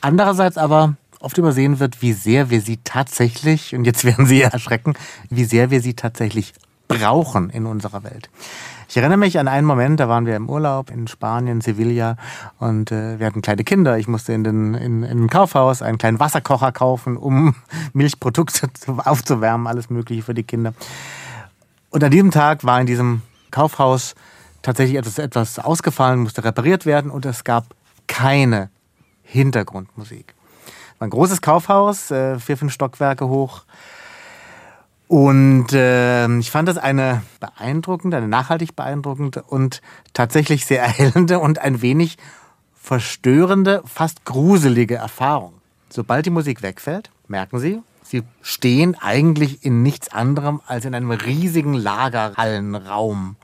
Andererseits 0.00 0.58
aber 0.58 0.96
oft 1.20 1.38
übersehen 1.38 1.78
wird, 1.80 2.02
wie 2.02 2.12
sehr 2.12 2.50
wir 2.50 2.60
sie 2.60 2.78
tatsächlich, 2.84 3.74
und 3.74 3.84
jetzt 3.84 4.04
werden 4.04 4.26
Sie 4.26 4.42
erschrecken, 4.42 4.94
wie 5.30 5.44
sehr 5.44 5.70
wir 5.70 5.80
sie 5.80 5.94
tatsächlich 5.94 6.54
brauchen 6.88 7.50
in 7.50 7.66
unserer 7.66 8.04
Welt. 8.04 8.30
Ich 8.88 8.96
erinnere 8.96 9.18
mich 9.18 9.40
an 9.40 9.48
einen 9.48 9.66
Moment, 9.66 9.98
da 9.98 10.08
waren 10.08 10.26
wir 10.26 10.36
im 10.36 10.48
Urlaub 10.48 10.90
in 10.90 11.08
Spanien, 11.08 11.60
Sevilla 11.60 12.16
und 12.60 12.92
äh, 12.92 13.18
wir 13.18 13.26
hatten 13.26 13.42
kleine 13.42 13.64
Kinder. 13.64 13.98
Ich 13.98 14.06
musste 14.06 14.32
in, 14.32 14.44
den, 14.44 14.74
in, 14.74 15.02
in 15.02 15.24
ein 15.24 15.28
Kaufhaus 15.28 15.82
einen 15.82 15.98
kleinen 15.98 16.20
Wasserkocher 16.20 16.70
kaufen, 16.70 17.16
um 17.16 17.56
Milchprodukte 17.92 18.68
aufzuwärmen, 19.04 19.66
alles 19.66 19.90
Mögliche 19.90 20.22
für 20.22 20.34
die 20.34 20.44
Kinder. 20.44 20.72
Und 21.96 22.04
an 22.04 22.10
diesem 22.10 22.30
Tag 22.30 22.62
war 22.62 22.78
in 22.78 22.86
diesem 22.86 23.22
Kaufhaus 23.50 24.14
tatsächlich 24.60 24.98
etwas, 24.98 25.16
etwas 25.16 25.58
ausgefallen, 25.58 26.20
musste 26.20 26.44
repariert 26.44 26.84
werden 26.84 27.10
und 27.10 27.24
es 27.24 27.42
gab 27.42 27.74
keine 28.06 28.68
Hintergrundmusik. 29.22 30.34
War 30.98 31.06
ein 31.06 31.10
großes 31.10 31.40
Kaufhaus, 31.40 32.10
äh, 32.10 32.38
vier, 32.38 32.58
fünf 32.58 32.74
Stockwerke 32.74 33.28
hoch. 33.28 33.62
Und 35.08 35.72
äh, 35.72 36.28
ich 36.36 36.50
fand 36.50 36.68
das 36.68 36.76
eine 36.76 37.22
beeindruckende, 37.40 38.18
eine 38.18 38.28
nachhaltig 38.28 38.76
beeindruckende 38.76 39.42
und 39.44 39.80
tatsächlich 40.12 40.66
sehr 40.66 40.82
erhellende 40.82 41.38
und 41.38 41.60
ein 41.60 41.80
wenig 41.80 42.18
verstörende, 42.74 43.82
fast 43.86 44.26
gruselige 44.26 44.96
Erfahrung. 44.96 45.54
Sobald 45.88 46.26
die 46.26 46.30
Musik 46.30 46.60
wegfällt, 46.60 47.10
merken 47.26 47.58
Sie, 47.58 47.80
Sie 48.08 48.22
stehen 48.40 48.96
eigentlich 49.00 49.64
in 49.64 49.82
nichts 49.82 50.12
anderem 50.12 50.60
als 50.66 50.84
in 50.84 50.94
einem 50.94 51.10
riesigen 51.10 51.74
Lagerhallenraum. 51.74 53.36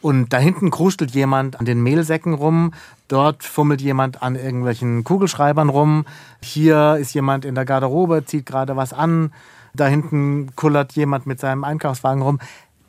Und 0.00 0.32
da 0.32 0.38
hinten 0.38 0.70
krustelt 0.70 1.12
jemand 1.12 1.60
an 1.60 1.64
den 1.64 1.80
Mehlsäcken 1.80 2.34
rum, 2.34 2.74
dort 3.06 3.44
fummelt 3.44 3.80
jemand 3.80 4.20
an 4.20 4.34
irgendwelchen 4.34 5.04
Kugelschreibern 5.04 5.68
rum, 5.68 6.06
hier 6.42 6.96
ist 7.00 7.14
jemand 7.14 7.44
in 7.44 7.54
der 7.54 7.64
Garderobe, 7.64 8.24
zieht 8.24 8.46
gerade 8.46 8.74
was 8.74 8.92
an, 8.92 9.32
da 9.74 9.86
hinten 9.86 10.56
kullert 10.56 10.92
jemand 10.94 11.26
mit 11.26 11.38
seinem 11.38 11.62
Einkaufswagen 11.62 12.22
rum. 12.22 12.40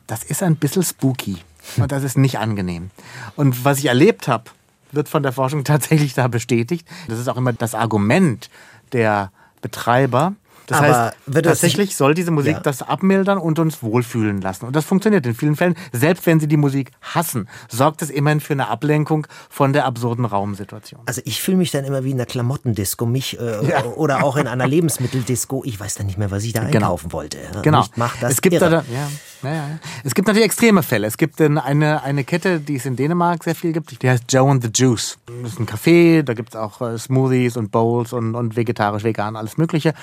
Das 0.08 0.24
ist 0.24 0.42
ein 0.42 0.56
bisschen 0.56 0.82
spooky 0.82 1.36
und 1.76 1.92
das 1.92 2.02
ist 2.02 2.18
nicht 2.18 2.40
angenehm. 2.40 2.90
Und 3.36 3.64
was 3.64 3.78
ich 3.78 3.86
erlebt 3.86 4.26
habe, 4.26 4.50
wird 4.90 5.08
von 5.08 5.22
der 5.22 5.32
Forschung 5.32 5.62
tatsächlich 5.64 6.14
da 6.14 6.26
bestätigt. 6.26 6.84
Das 7.06 7.20
ist 7.20 7.28
auch 7.28 7.36
immer 7.36 7.52
das 7.52 7.76
Argument 7.76 8.50
der 8.92 9.30
Betreiber, 9.62 10.34
Das 10.66 10.78
Aber 10.78 10.88
heißt, 11.06 11.16
tatsächlich 11.44 11.90
sich- 11.90 11.96
soll 11.96 12.14
diese 12.14 12.30
Musik 12.30 12.54
Ja. 12.54 12.60
das 12.60 12.82
abmildern 12.82 13.38
und 13.38 13.58
uns 13.58 13.82
wohlfühlen 13.82 14.40
lassen. 14.40 14.64
Und 14.66 14.74
das 14.74 14.84
funktioniert 14.84 15.26
in 15.26 15.34
vielen 15.34 15.56
Fällen. 15.56 15.74
Selbst 15.92 16.24
wenn 16.26 16.40
Sie 16.40 16.48
die 16.48 16.56
Musik 16.56 16.90
hassen, 17.02 17.48
sorgt 17.68 18.02
es 18.02 18.10
immerhin 18.10 18.40
für 18.40 18.54
eine 18.54 18.68
Ablenkung 18.68 19.26
von 19.50 19.72
der 19.72 19.84
absurden 19.84 20.24
Raumsituation. 20.24 21.02
Also 21.06 21.20
ich 21.24 21.42
fühle 21.42 21.56
mich 21.58 21.70
dann 21.70 21.84
immer 21.84 22.04
wie 22.04 22.10
in 22.10 22.16
einer 22.16 22.26
Klamottendisco, 22.26 23.04
mich 23.06 23.38
äh, 23.38 23.64
Ja. 23.68 23.84
oder 23.84 24.24
auch 24.24 24.36
in 24.36 24.46
einer 24.46 24.66
Lebensmitteldisco. 24.66 25.62
Ich 25.64 25.78
weiß 25.78 25.96
dann 25.96 26.06
nicht 26.06 26.18
mehr, 26.18 26.30
was 26.30 26.44
ich 26.44 26.52
da 26.52 26.62
einkaufen 26.62 27.12
wollte. 27.12 27.38
Genau. 27.62 27.80
Mich 27.80 27.96
macht 27.96 28.22
das 28.22 28.32
es 28.32 28.40
gibt 28.42 28.54
irre. 28.54 28.70
da, 28.70 28.84
ja, 28.92 29.08
ja, 29.50 29.68
ja. 29.68 29.78
Es 30.02 30.14
gibt 30.14 30.28
natürlich 30.28 30.46
extreme 30.46 30.82
Fälle. 30.82 31.06
Es 31.06 31.16
gibt 31.16 31.40
denn 31.40 31.58
eine, 31.58 32.02
eine 32.02 32.24
Kette, 32.24 32.60
die 32.60 32.76
es 32.76 32.86
in 32.86 32.96
Dänemark 32.96 33.44
sehr 33.44 33.54
viel 33.54 33.72
gibt, 33.72 34.02
die 34.02 34.08
heißt 34.08 34.24
Joe 34.28 34.50
and 34.50 34.62
the 34.62 34.70
Juice. 34.74 35.18
Das 35.42 35.52
ist 35.52 35.60
ein 35.60 35.66
Café, 35.66 36.22
da 36.22 36.34
gibt 36.34 36.50
es 36.50 36.56
auch 36.56 36.80
äh, 36.80 36.98
Smoothies 36.98 37.56
und 37.56 37.70
Bowls 37.70 38.12
und, 38.12 38.34
und 38.34 38.56
vegetarisch, 38.56 39.04
vegan, 39.04 39.36
alles 39.36 39.56
Mögliche. 39.56 39.94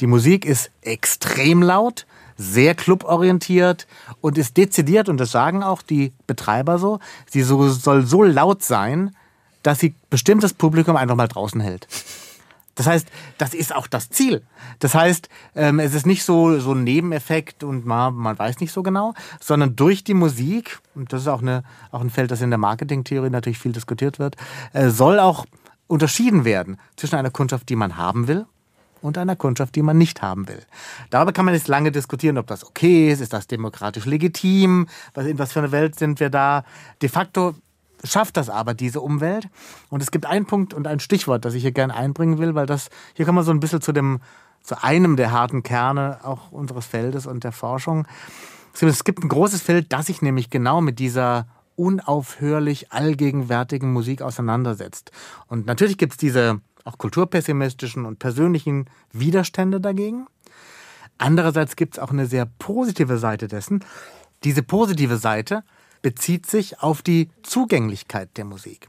Die 0.00 0.06
Musik 0.06 0.44
ist 0.44 0.70
extrem 0.82 1.62
laut, 1.62 2.06
sehr 2.36 2.74
cluborientiert 2.74 3.86
und 4.20 4.38
ist 4.38 4.56
dezidiert, 4.56 5.08
und 5.08 5.18
das 5.18 5.30
sagen 5.30 5.62
auch 5.62 5.82
die 5.82 6.12
Betreiber 6.26 6.78
so, 6.78 6.98
sie 7.30 7.42
so, 7.42 7.68
soll 7.68 8.06
so 8.06 8.22
laut 8.22 8.62
sein, 8.62 9.14
dass 9.62 9.80
sie 9.80 9.94
bestimmtes 10.10 10.52
Publikum 10.52 10.96
einfach 10.96 11.16
mal 11.16 11.28
draußen 11.28 11.60
hält. 11.60 11.86
Das 12.74 12.86
heißt, 12.86 13.08
das 13.38 13.54
ist 13.54 13.74
auch 13.74 13.86
das 13.86 14.10
Ziel. 14.10 14.42
Das 14.78 14.94
heißt, 14.94 15.28
ähm, 15.54 15.78
es 15.78 15.94
ist 15.94 16.06
nicht 16.06 16.24
so, 16.24 16.58
so 16.58 16.72
ein 16.72 16.84
Nebeneffekt 16.84 17.64
und 17.64 17.86
man, 17.86 18.14
man 18.14 18.38
weiß 18.38 18.60
nicht 18.60 18.72
so 18.72 18.82
genau, 18.82 19.14
sondern 19.40 19.76
durch 19.76 20.04
die 20.04 20.14
Musik, 20.14 20.80
und 20.94 21.12
das 21.12 21.22
ist 21.22 21.28
auch, 21.28 21.42
eine, 21.42 21.62
auch 21.90 22.00
ein 22.00 22.10
Feld, 22.10 22.30
das 22.30 22.40
in 22.40 22.50
der 22.50 22.58
Marketingtheorie 22.58 23.30
natürlich 23.30 23.58
viel 23.58 23.72
diskutiert 23.72 24.18
wird, 24.18 24.36
äh, 24.72 24.90
soll 24.90 25.20
auch 25.20 25.46
unterschieden 25.86 26.44
werden 26.44 26.78
zwischen 26.96 27.16
einer 27.16 27.30
Kundschaft, 27.30 27.68
die 27.68 27.76
man 27.76 27.96
haben 27.96 28.26
will, 28.26 28.46
und 29.04 29.18
einer 29.18 29.36
Kundschaft, 29.36 29.74
die 29.74 29.82
man 29.82 29.98
nicht 29.98 30.22
haben 30.22 30.48
will. 30.48 30.62
Darüber 31.10 31.32
kann 31.32 31.44
man 31.44 31.52
jetzt 31.52 31.68
lange 31.68 31.92
diskutieren, 31.92 32.38
ob 32.38 32.46
das 32.46 32.64
okay 32.64 33.12
ist, 33.12 33.20
ist 33.20 33.34
das 33.34 33.46
demokratisch 33.46 34.06
legitim, 34.06 34.86
was, 35.12 35.26
in 35.26 35.38
was 35.38 35.52
für 35.52 35.58
einer 35.58 35.72
Welt 35.72 35.98
sind 35.98 36.20
wir 36.20 36.30
da. 36.30 36.64
De 37.02 37.10
facto 37.10 37.54
schafft 38.04 38.36
das 38.36 38.48
aber 38.48 38.74
diese 38.74 39.00
Umwelt. 39.00 39.48
Und 39.90 40.02
es 40.02 40.10
gibt 40.10 40.26
einen 40.26 40.46
Punkt 40.46 40.74
und 40.74 40.86
ein 40.86 41.00
Stichwort, 41.00 41.44
das 41.44 41.54
ich 41.54 41.62
hier 41.62 41.72
gerne 41.72 41.94
einbringen 41.94 42.38
will, 42.38 42.54
weil 42.54 42.66
das, 42.66 42.90
hier 43.14 43.26
kommen 43.26 43.38
wir 43.38 43.42
so 43.42 43.50
ein 43.50 43.60
bisschen 43.60 43.80
zu 43.80 43.92
dem, 43.92 44.20
zu 44.62 44.82
einem 44.82 45.16
der 45.16 45.32
harten 45.32 45.62
Kerne 45.62 46.20
auch 46.22 46.52
unseres 46.52 46.86
Feldes 46.86 47.26
und 47.26 47.44
der 47.44 47.52
Forschung. 47.52 48.06
Es 48.80 49.04
gibt 49.04 49.22
ein 49.22 49.28
großes 49.28 49.62
Feld, 49.62 49.92
das 49.92 50.06
sich 50.06 50.22
nämlich 50.22 50.50
genau 50.50 50.80
mit 50.80 50.98
dieser 50.98 51.46
unaufhörlich 51.76 52.92
allgegenwärtigen 52.92 53.92
Musik 53.92 54.22
auseinandersetzt. 54.22 55.10
Und 55.48 55.66
natürlich 55.66 55.98
gibt 55.98 56.14
es 56.14 56.16
diese 56.18 56.60
auch 56.84 56.98
kulturpessimistischen 56.98 58.04
und 58.04 58.18
persönlichen 58.18 58.90
Widerstände 59.12 59.80
dagegen. 59.80 60.26
Andererseits 61.18 61.76
gibt 61.76 61.94
es 61.94 61.98
auch 61.98 62.10
eine 62.10 62.26
sehr 62.26 62.46
positive 62.58 63.18
Seite 63.18 63.48
dessen. 63.48 63.84
Diese 64.44 64.62
positive 64.62 65.16
Seite 65.16 65.62
bezieht 66.04 66.44
sich 66.44 66.82
auf 66.82 67.00
die 67.00 67.30
Zugänglichkeit 67.42 68.28
der 68.36 68.44
Musik. 68.44 68.88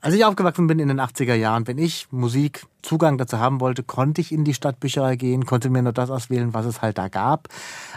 Als 0.00 0.12
ich 0.12 0.24
aufgewachsen 0.24 0.66
bin 0.66 0.80
in 0.80 0.88
den 0.88 1.00
80er 1.00 1.34
Jahren, 1.34 1.68
wenn 1.68 1.78
ich 1.78 2.08
Musik 2.10 2.66
Zugang 2.82 3.16
dazu 3.16 3.38
haben 3.38 3.60
wollte, 3.60 3.84
konnte 3.84 4.20
ich 4.20 4.32
in 4.32 4.42
die 4.42 4.54
Stadtbücherei 4.54 5.14
gehen, 5.14 5.46
konnte 5.46 5.70
mir 5.70 5.82
nur 5.82 5.92
das 5.92 6.10
auswählen, 6.10 6.52
was 6.52 6.66
es 6.66 6.82
halt 6.82 6.98
da 6.98 7.06
gab. 7.06 7.46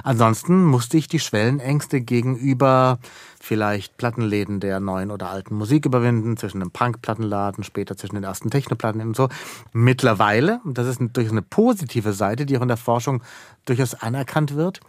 Ansonsten 0.04 0.64
musste 0.64 0.98
ich 0.98 1.08
die 1.08 1.20
Schwellenängste 1.20 2.02
gegenüber 2.02 3.00
vielleicht 3.40 3.98
Plattenläden 3.98 4.60
der 4.60 4.80
neuen 4.80 5.10
oder 5.10 5.30
alten 5.32 5.56
Musik 5.56 5.88
überwinden, 5.88 6.38
zwischen 6.38 6.62
einem 6.62 6.70
Punk-Plattenladen, 6.70 7.64
später 7.64 7.98
zwischen 7.98 8.16
den 8.16 8.26
ersten 8.26 8.52
Technoplatten 8.52 9.02
und 9.02 9.16
so. 9.16 9.30
Mittlerweile, 9.72 10.60
und 10.66 10.78
das 10.78 10.86
ist 10.86 11.02
durch 11.14 11.32
eine 11.32 11.42
positive 11.42 12.14
Seite, 12.14 12.46
die 12.46 12.60
auch 12.60 12.62
in 12.62 12.68
der 12.68 12.78
Forschung 12.78 13.24
durchaus 13.66 13.96
anerkannt 13.96 14.54
wird, 14.54 14.82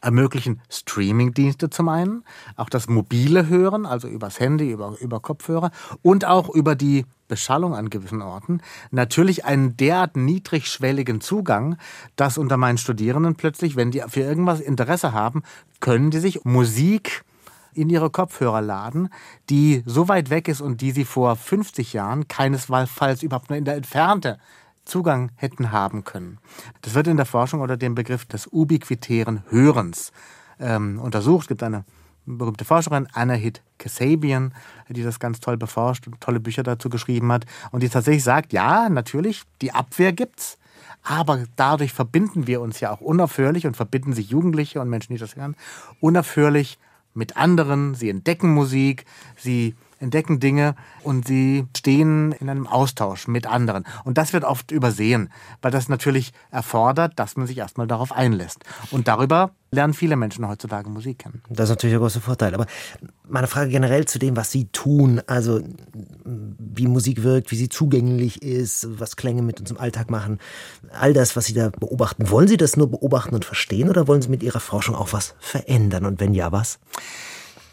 ermöglichen 0.00 0.60
Streamingdienste 0.68 1.70
zum 1.70 1.88
einen, 1.88 2.24
auch 2.56 2.68
das 2.68 2.88
mobile 2.88 3.48
Hören, 3.48 3.86
also 3.86 4.08
übers 4.08 4.40
Handy, 4.40 4.70
über, 4.70 4.96
über 5.00 5.20
Kopfhörer 5.20 5.70
und 6.02 6.24
auch 6.24 6.48
über 6.48 6.74
die 6.74 7.06
Beschallung 7.28 7.74
an 7.74 7.90
gewissen 7.90 8.22
Orten, 8.22 8.60
natürlich 8.90 9.44
einen 9.44 9.76
derart 9.76 10.16
niedrigschwelligen 10.16 11.20
Zugang, 11.20 11.76
dass 12.14 12.38
unter 12.38 12.56
meinen 12.56 12.78
Studierenden 12.78 13.34
plötzlich, 13.34 13.76
wenn 13.76 13.90
die 13.90 14.02
für 14.08 14.20
irgendwas 14.20 14.60
Interesse 14.60 15.12
haben, 15.12 15.42
können 15.80 16.10
die 16.10 16.18
sich 16.18 16.44
Musik 16.44 17.24
in 17.74 17.90
ihre 17.90 18.10
Kopfhörer 18.10 18.62
laden, 18.62 19.10
die 19.50 19.82
so 19.84 20.08
weit 20.08 20.30
weg 20.30 20.48
ist 20.48 20.60
und 20.60 20.80
die 20.80 20.92
sie 20.92 21.04
vor 21.04 21.36
50 21.36 21.92
Jahren 21.92 22.26
keinesfalls 22.26 23.22
überhaupt 23.22 23.50
nur 23.50 23.58
in 23.58 23.64
der 23.64 23.76
Entfernte 23.76 24.38
Zugang 24.86 25.30
hätten 25.36 25.72
haben 25.72 26.04
können. 26.04 26.38
Das 26.82 26.94
wird 26.94 27.06
in 27.06 27.16
der 27.16 27.26
Forschung 27.26 27.60
unter 27.60 27.76
dem 27.76 27.94
Begriff 27.94 28.24
des 28.24 28.46
ubiquitären 28.50 29.42
Hörens 29.50 30.12
ähm, 30.58 30.98
untersucht. 30.98 31.42
Es 31.42 31.48
gibt 31.48 31.62
eine 31.62 31.84
berühmte 32.24 32.64
Forscherin, 32.64 33.06
Anahit 33.12 33.62
Kasabian, 33.78 34.52
die 34.88 35.02
das 35.02 35.20
ganz 35.20 35.40
toll 35.40 35.56
beforscht 35.56 36.06
und 36.06 36.20
tolle 36.20 36.40
Bücher 36.40 36.62
dazu 36.62 36.88
geschrieben 36.88 37.30
hat 37.30 37.46
und 37.70 37.82
die 37.82 37.88
tatsächlich 37.88 38.24
sagt, 38.24 38.52
ja, 38.52 38.88
natürlich, 38.88 39.42
die 39.62 39.72
Abwehr 39.72 40.12
gibt's, 40.12 40.58
aber 41.02 41.44
dadurch 41.54 41.92
verbinden 41.92 42.46
wir 42.46 42.60
uns 42.60 42.80
ja 42.80 42.90
auch 42.90 43.00
unaufhörlich 43.00 43.66
und 43.66 43.76
verbinden 43.76 44.12
sich 44.12 44.30
Jugendliche 44.30 44.80
und 44.80 44.88
Menschen, 44.88 45.12
die 45.12 45.20
das 45.20 45.36
hören, 45.36 45.54
unaufhörlich 46.00 46.78
mit 47.14 47.36
anderen. 47.36 47.94
Sie 47.94 48.10
entdecken 48.10 48.52
Musik, 48.52 49.04
sie 49.36 49.76
entdecken 49.98 50.40
Dinge 50.40 50.74
und 51.02 51.26
sie 51.26 51.66
stehen 51.76 52.32
in 52.32 52.48
einem 52.48 52.66
Austausch 52.66 53.28
mit 53.28 53.46
anderen. 53.46 53.84
Und 54.04 54.18
das 54.18 54.32
wird 54.32 54.44
oft 54.44 54.70
übersehen, 54.70 55.30
weil 55.62 55.70
das 55.70 55.88
natürlich 55.88 56.32
erfordert, 56.50 57.14
dass 57.16 57.36
man 57.36 57.46
sich 57.46 57.58
erstmal 57.58 57.86
darauf 57.86 58.12
einlässt. 58.12 58.64
Und 58.90 59.08
darüber 59.08 59.52
lernen 59.70 59.94
viele 59.94 60.16
Menschen 60.16 60.46
heutzutage 60.46 60.88
Musik 60.88 61.20
kennen. 61.20 61.42
Das 61.48 61.64
ist 61.64 61.70
natürlich 61.70 61.94
der 61.94 62.00
große 62.00 62.20
Vorteil. 62.20 62.54
Aber 62.54 62.66
meine 63.28 63.46
Frage 63.46 63.70
generell 63.70 64.06
zu 64.06 64.18
dem, 64.18 64.36
was 64.36 64.50
Sie 64.50 64.66
tun, 64.66 65.20
also 65.26 65.60
wie 66.24 66.86
Musik 66.86 67.22
wirkt, 67.22 67.50
wie 67.50 67.56
sie 67.56 67.68
zugänglich 67.68 68.42
ist, 68.42 68.86
was 68.98 69.16
Klänge 69.16 69.42
mit 69.42 69.60
uns 69.60 69.70
im 69.70 69.78
Alltag 69.78 70.10
machen, 70.10 70.38
all 70.92 71.12
das, 71.12 71.36
was 71.36 71.46
Sie 71.46 71.54
da 71.54 71.70
beobachten, 71.70 72.30
wollen 72.30 72.48
Sie 72.48 72.56
das 72.56 72.76
nur 72.76 72.90
beobachten 72.90 73.34
und 73.34 73.44
verstehen 73.44 73.88
oder 73.88 74.08
wollen 74.08 74.22
Sie 74.22 74.28
mit 74.28 74.42
Ihrer 74.42 74.60
Forschung 74.60 74.94
auch 74.94 75.12
was 75.12 75.34
verändern? 75.40 76.04
Und 76.04 76.20
wenn 76.20 76.34
ja, 76.34 76.52
was? 76.52 76.78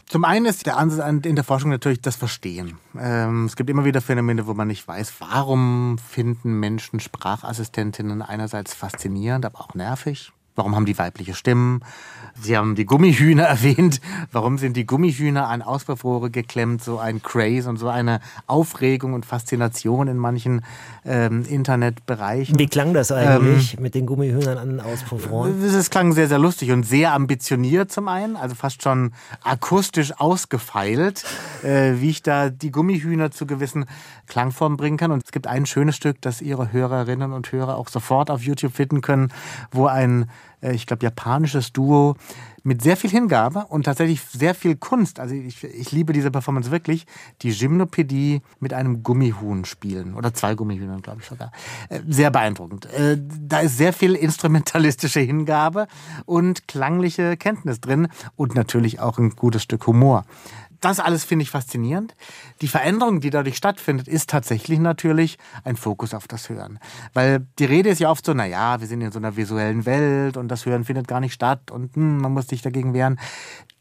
Zum 0.08 0.26
einen 0.26 0.46
ist 0.46 0.66
der 0.66 0.78
Ansatz 0.78 1.26
in 1.26 1.36
der 1.36 1.44
Forschung 1.44 1.72
natürlich 1.72 2.02
das 2.02 2.16
Verstehen. 2.16 2.78
Ähm, 3.00 3.46
es 3.46 3.56
gibt 3.56 3.70
immer 3.70 3.86
wieder 3.86 4.02
Phänomene, 4.02 4.46
wo 4.48 4.54
man 4.54 4.68
nicht 4.68 4.88
weiß, 4.88 5.14
warum 5.20 5.98
finden 5.98 6.60
Menschen 6.60 7.00
Sprachassistentinnen 7.00 8.22
einerseits 8.22 8.74
faszinierend, 8.74 9.46
aber 9.46 9.62
auch 9.62 9.74
nervig. 9.74 10.32
Warum 10.56 10.76
haben 10.76 10.86
die 10.86 10.98
weibliche 10.98 11.34
Stimmen? 11.34 11.82
Sie 12.40 12.58
haben 12.58 12.76
die 12.76 12.86
Gummihühner 12.86 13.44
erwähnt. 13.54 14.02
Warum 14.32 14.58
sind 14.58 14.76
die 14.76 14.86
Gummihühner 14.86 15.48
an 15.48 15.62
Auspuffrohre 15.62 16.30
geklemmt? 16.30 16.84
So 16.84 17.00
ein 17.00 17.22
Craze 17.22 17.70
und 17.70 17.78
so 17.78 17.90
eine 17.90 18.20
Aufregung 18.48 19.14
und 19.14 19.26
Faszination 19.26 20.08
in 20.08 20.18
manchen 20.18 20.66
ähm, 21.06 21.44
Internetbereichen. 21.48 22.58
Wie 22.58 22.68
klang 22.68 22.94
das 22.94 23.12
eigentlich 23.12 23.80
mit 23.80 23.96
den 23.96 24.06
Gummihühnern 24.06 24.58
an 24.58 24.70
den 24.70 24.80
Auspuffrohren? 24.80 25.64
Es 25.64 25.90
klang 25.90 26.14
sehr, 26.14 26.28
sehr 26.28 26.40
lustig 26.40 26.72
und 26.72 26.84
sehr 26.84 27.14
ambitioniert 27.14 27.92
zum 27.92 28.08
einen, 28.08 28.36
also 28.36 28.56
fast 28.56 28.84
schon 28.84 29.12
akustisch 29.44 30.14
ausgefeilt, 30.18 31.24
äh, 31.64 31.94
wie 31.98 32.10
ich 32.10 32.24
da 32.24 32.50
die 32.50 32.72
Gummihühner 32.72 33.32
zu 33.32 33.46
gewissen 33.46 33.86
Klangformen 34.28 34.78
bringen 34.78 34.98
kann. 34.98 35.12
Und 35.12 35.24
es 35.26 35.32
gibt 35.32 35.48
ein 35.48 35.66
schönes 35.66 35.96
Stück, 35.96 36.22
das 36.22 36.42
Ihre 36.42 36.72
Hörerinnen 36.72 37.34
und 37.34 37.52
Hörer 37.52 37.78
auch 37.78 37.90
sofort 37.90 38.32
auf 38.32 38.42
YouTube 38.42 38.74
finden 38.74 39.02
können, 39.02 39.32
wo 39.72 39.88
ein, 39.88 40.30
ich 40.72 40.86
glaube, 40.86 41.04
japanisches 41.04 41.74
Duo 41.74 42.16
mit 42.64 42.82
sehr 42.82 42.96
viel 42.96 43.10
Hingabe 43.10 43.66
und 43.68 43.84
tatsächlich 43.84 44.22
sehr 44.22 44.56
viel 44.56 44.76
Kunst, 44.78 45.20
also 45.20 45.36
ich, 45.36 45.64
ich 45.64 45.92
liebe 45.92 46.14
diese 46.14 46.32
Performance 46.32 46.72
wirklich, 46.72 47.06
die 47.42 47.52
Gymnopädie 47.52 48.42
mit 48.60 48.74
einem 48.74 49.04
Gummihuhn 49.04 49.66
spielen. 49.66 50.16
Oder 50.16 50.34
zwei 50.34 50.56
Gummihühnern, 50.56 51.02
glaube 51.02 51.20
ich 51.22 51.28
sogar. 51.28 51.52
Äh, 51.90 52.00
Sehr 52.08 52.32
beeindruckend. 52.32 52.86
Äh, 52.94 53.18
Da 53.20 53.60
ist 53.60 53.78
sehr 53.78 53.92
viel 53.94 54.16
instrumentalistische 54.16 55.20
Hingabe 55.20 55.88
und 56.26 56.68
klangliche 56.68 57.36
Kenntnis 57.36 57.82
drin 57.82 58.08
und 58.36 58.56
natürlich 58.56 59.00
auch 59.00 59.18
ein 59.18 59.32
gutes 59.32 59.64
Stück 59.64 59.86
Humor. 59.88 60.24
Das 60.84 61.00
alles 61.00 61.24
finde 61.24 61.44
ich 61.44 61.50
faszinierend. 61.50 62.14
Die 62.60 62.68
Veränderung, 62.68 63.22
die 63.22 63.30
dadurch 63.30 63.56
stattfindet, 63.56 64.10
ist 64.10 64.30
tatsächlich 64.30 64.80
natürlich 64.80 65.38
ein 65.64 65.78
Fokus 65.78 66.14
auf 66.14 66.28
das 66.28 66.50
Hören. 66.50 66.78
Weil 67.14 67.48
die 67.58 67.64
Rede 67.64 67.88
ist 67.88 68.00
ja 68.00 68.12
oft 68.12 68.26
so, 68.26 68.34
na 68.34 68.46
ja, 68.46 68.82
wir 68.82 68.88
sind 68.88 69.00
in 69.00 69.14
so 69.14 69.18
einer 69.18 69.38
visuellen 69.38 69.86
Welt 69.86 70.36
und 70.36 70.50
das 70.50 70.66
Hören 70.66 70.84
findet 70.84 71.08
gar 71.08 71.22
nicht 71.22 71.32
statt 71.32 71.72
und 71.72 71.96
hm, 71.96 72.18
man 72.18 72.34
muss 72.34 72.50
sich 72.50 72.62
dagegen 72.62 72.94
wehren. 72.94 73.18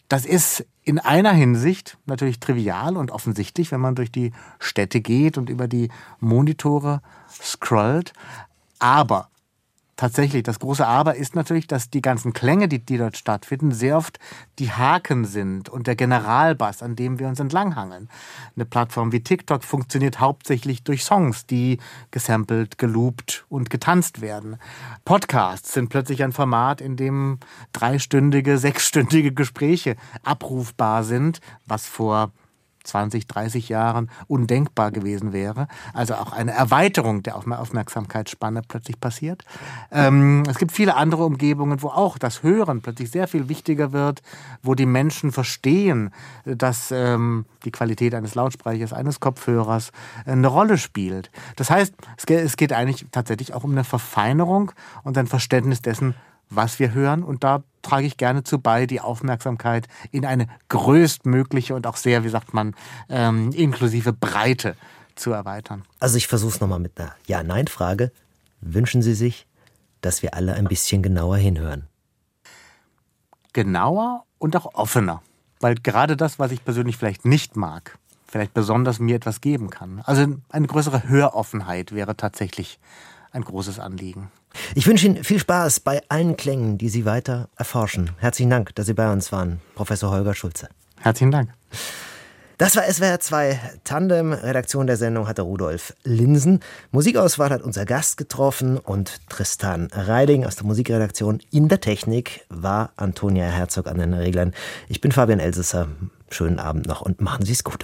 Das 0.07 0.25
ist 0.25 0.65
in 0.85 1.01
einer 1.01 1.33
Hinsicht 1.33 1.99
natürlich 2.07 2.39
trivial 2.39 2.97
und 2.97 3.11
offensichtlich, 3.11 3.73
wenn 3.73 3.81
man 3.81 3.97
durch 3.97 4.13
die 4.13 4.31
Städte 4.61 5.01
geht 5.01 5.39
und 5.39 5.51
über 5.51 5.67
die 5.67 5.89
Monitore 6.21 7.03
scrollt. 7.29 8.13
Aber 8.79 9.29
tatsächlich, 9.97 10.43
das 10.43 10.59
große 10.59 10.87
Aber 10.87 11.17
ist 11.17 11.35
natürlich, 11.35 11.67
dass 11.67 11.91
die 11.91 12.03
ganzen 12.03 12.33
Klänge, 12.33 12.69
die, 12.69 12.79
die 12.79 12.99
dort 12.99 13.17
stattfinden, 13.17 13.73
sehr 13.73 13.97
oft 13.97 14.19
die 14.59 14.71
Haken 14.71 15.25
sind 15.25 15.69
und 15.69 15.87
der 15.87 15.97
Generalbass, 15.97 16.83
an 16.83 16.97
dem 16.97 17.19
wir 17.19 17.29
uns 17.29 17.41
entlanghangeln. 17.41 18.09
Eine 18.57 18.65
Plattform 18.65 19.13
wie 19.13 19.23
TikTok 19.23 19.65
funktioniert 19.65 20.21
hauptsächlich 20.21 20.83
durch 20.83 21.05
Songs, 21.05 21.47
die 21.47 21.79
gesampelt, 22.11 22.79
geloopt 22.79 23.45
und 23.49 23.71
getanzt 23.71 24.21
werden. 24.21 24.57
Podcasts 25.05 25.73
sind 25.73 25.89
plötzlich 25.89 26.23
ein 26.23 26.33
Format, 26.33 26.81
in 26.81 26.97
dem 26.97 27.39
dreistündige, 27.73 28.59
sechsstündige 28.59 29.33
Gespräche 29.33 29.97
abrufbar 30.23 31.05
sind, 31.05 31.41
was 31.67 31.87
vor 31.87 32.33
20, 32.85 33.27
30 33.27 33.69
Jahren 33.69 34.11
undenkbar 34.27 34.91
gewesen 34.91 35.33
wäre. 35.33 35.69
Also 35.95 36.15
auch 36.15 36.33
eine 36.33 36.53
Erweiterung 36.53 37.23
der 37.23 37.37
Aufmerksamkeitsspanne 37.37 38.63
plötzlich 38.67 39.01
passiert. 39.01 39.45
Ähm, 39.91 40.43
es 40.49 40.59
gibt 40.59 40.73
viele 40.73 40.97
andere 40.97 41.25
Umgebungen, 41.25 41.83
wo 41.83 41.89
auch 41.89 42.19
das 42.19 42.43
Hören 42.43 42.83
plötzlich 42.83 43.11
sehr 43.11 43.29
viel 43.29 43.49
wichtiger 43.49 43.93
wird, 43.93 44.23
wo 44.63 44.75
die 44.75 44.87
Menschen 44.87 45.33
verstehen, 45.33 46.11
dass 46.45 46.91
ähm, 46.91 47.47
die 47.65 47.71
Qualität 47.71 48.15
eines 48.15 48.35
Lautsprechers, 48.35 48.93
eines 48.93 49.21
Kopfhörers 49.21 49.93
eine 50.25 50.47
Rolle 50.49 50.79
spielt. 50.79 51.31
Das 51.57 51.71
heißt, 51.71 51.95
es 52.27 52.57
geht 52.57 52.73
eigentlich 52.73 53.07
tatsächlich 53.13 53.55
auch 53.55 53.65
um 53.65 53.73
eine 53.73 53.85
Verfeinerung 53.85 54.73
und 55.03 55.19
ein 55.19 55.27
Verständnis 55.27 55.83
dessen, 55.83 56.15
was 56.51 56.79
wir 56.79 56.93
hören. 56.93 57.23
Und 57.23 57.45
da 57.45 57.63
trage 57.83 58.07
ich 58.07 58.17
gerne 58.17 58.45
zu 58.45 58.59
bei, 58.59 58.87
die 58.87 59.01
Aufmerksamkeit 59.01 59.89
in 60.11 60.25
eine 60.25 60.47
größtmögliche 60.69 61.75
und 61.75 61.87
auch 61.87 61.97
sehr, 61.97 62.25
wie 62.25 62.29
sagt 62.29 62.55
man, 62.55 62.75
ähm, 63.09 63.51
inklusive 63.53 64.13
Breite 64.13 64.77
zu 65.15 65.33
erweitern. 65.33 65.85
Also 66.01 66.17
ich 66.17 66.27
versuche 66.27 66.55
es 66.55 66.61
nochmal 66.61 66.81
mit 66.81 66.99
einer 66.99 67.15
Ja-Nein-Frage. 67.27 68.13
Wünschen 68.61 69.03
Sie 69.03 69.15
sich, 69.15 69.47
dass 70.01 70.23
wir 70.23 70.35
alle 70.35 70.55
ein 70.55 70.65
bisschen 70.65 71.03
genauer 71.03 71.37
hinhören? 71.37 71.89
Genauer 73.53 74.25
und 74.39 74.57
auch 74.57 74.75
offener. 74.75 75.23
Weil 75.61 75.75
gerade 75.77 76.17
das, 76.17 76.39
was 76.39 76.53
ich 76.53 76.65
persönlich 76.65 76.97
vielleicht 76.97 77.25
nicht 77.25 77.57
mag, 77.57 77.99
vielleicht 78.27 78.55
besonders 78.55 78.99
mir 78.99 79.17
etwas 79.17 79.41
geben 79.41 79.71
kann. 79.71 80.01
Also 80.05 80.27
eine 80.49 80.67
größere 80.67 81.09
Höroffenheit 81.09 81.93
wäre 81.93 82.17
tatsächlich 82.17 82.81
ein 83.31 83.43
großes 83.45 83.79
Anliegen. 83.79 84.31
Ich 84.75 84.87
wünsche 84.87 85.07
Ihnen 85.07 85.25
viel 85.25 85.39
Spaß 85.39 85.81
bei 85.81 86.03
allen 86.09 86.37
Klängen, 86.37 86.79
die 86.79 86.89
Sie 86.89 87.05
weiter 87.05 87.49
erforschen. 87.57 88.11
Herzlichen 88.19 88.51
Dank, 88.51 88.75
dass 88.75 88.87
Sie 88.87 88.95
bei 88.95 89.13
uns 89.13 89.33
waren, 89.33 89.61
Professor 89.75 90.11
Holger 90.11 90.35
Schulze. 90.35 90.69
Herzlichen 91.01 91.31
Dank. 91.31 91.51
Das 92.59 92.77
war 92.77 92.85
SWR 92.85 93.19
2 93.19 93.59
Tandem. 93.83 94.33
Redaktion 94.33 94.87
der 94.87 94.97
Sendung 94.97 95.27
hatte 95.27 95.43
Rudolf 95.43 95.95
Linsen. 96.05 96.61
Musikauswahl 96.93 97.51
hat 97.51 97.63
unser 97.63 97.85
Gast 97.85 98.19
getroffen 98.19 98.79
und 98.79 99.29
Tristan 99.29 99.89
Reiding 99.93 100.45
aus 100.47 100.55
der 100.57 100.67
Musikredaktion. 100.67 101.41
In 101.51 101.69
der 101.69 101.81
Technik 101.81 102.47
war 102.51 102.93
Antonia 102.95 103.47
Herzog 103.47 103.89
an 103.89 103.99
den 103.99 104.15
Reglern. 104.15 104.55
Ich 104.89 105.01
bin 105.01 105.11
Fabian 105.11 105.41
Elsesser. 105.41 105.89
Schönen 106.31 106.61
Abend 106.61 106.87
noch 106.87 107.01
und 107.01 107.21
machen 107.21 107.45
Sie 107.45 107.53
es 107.53 107.65
gut. 107.65 107.81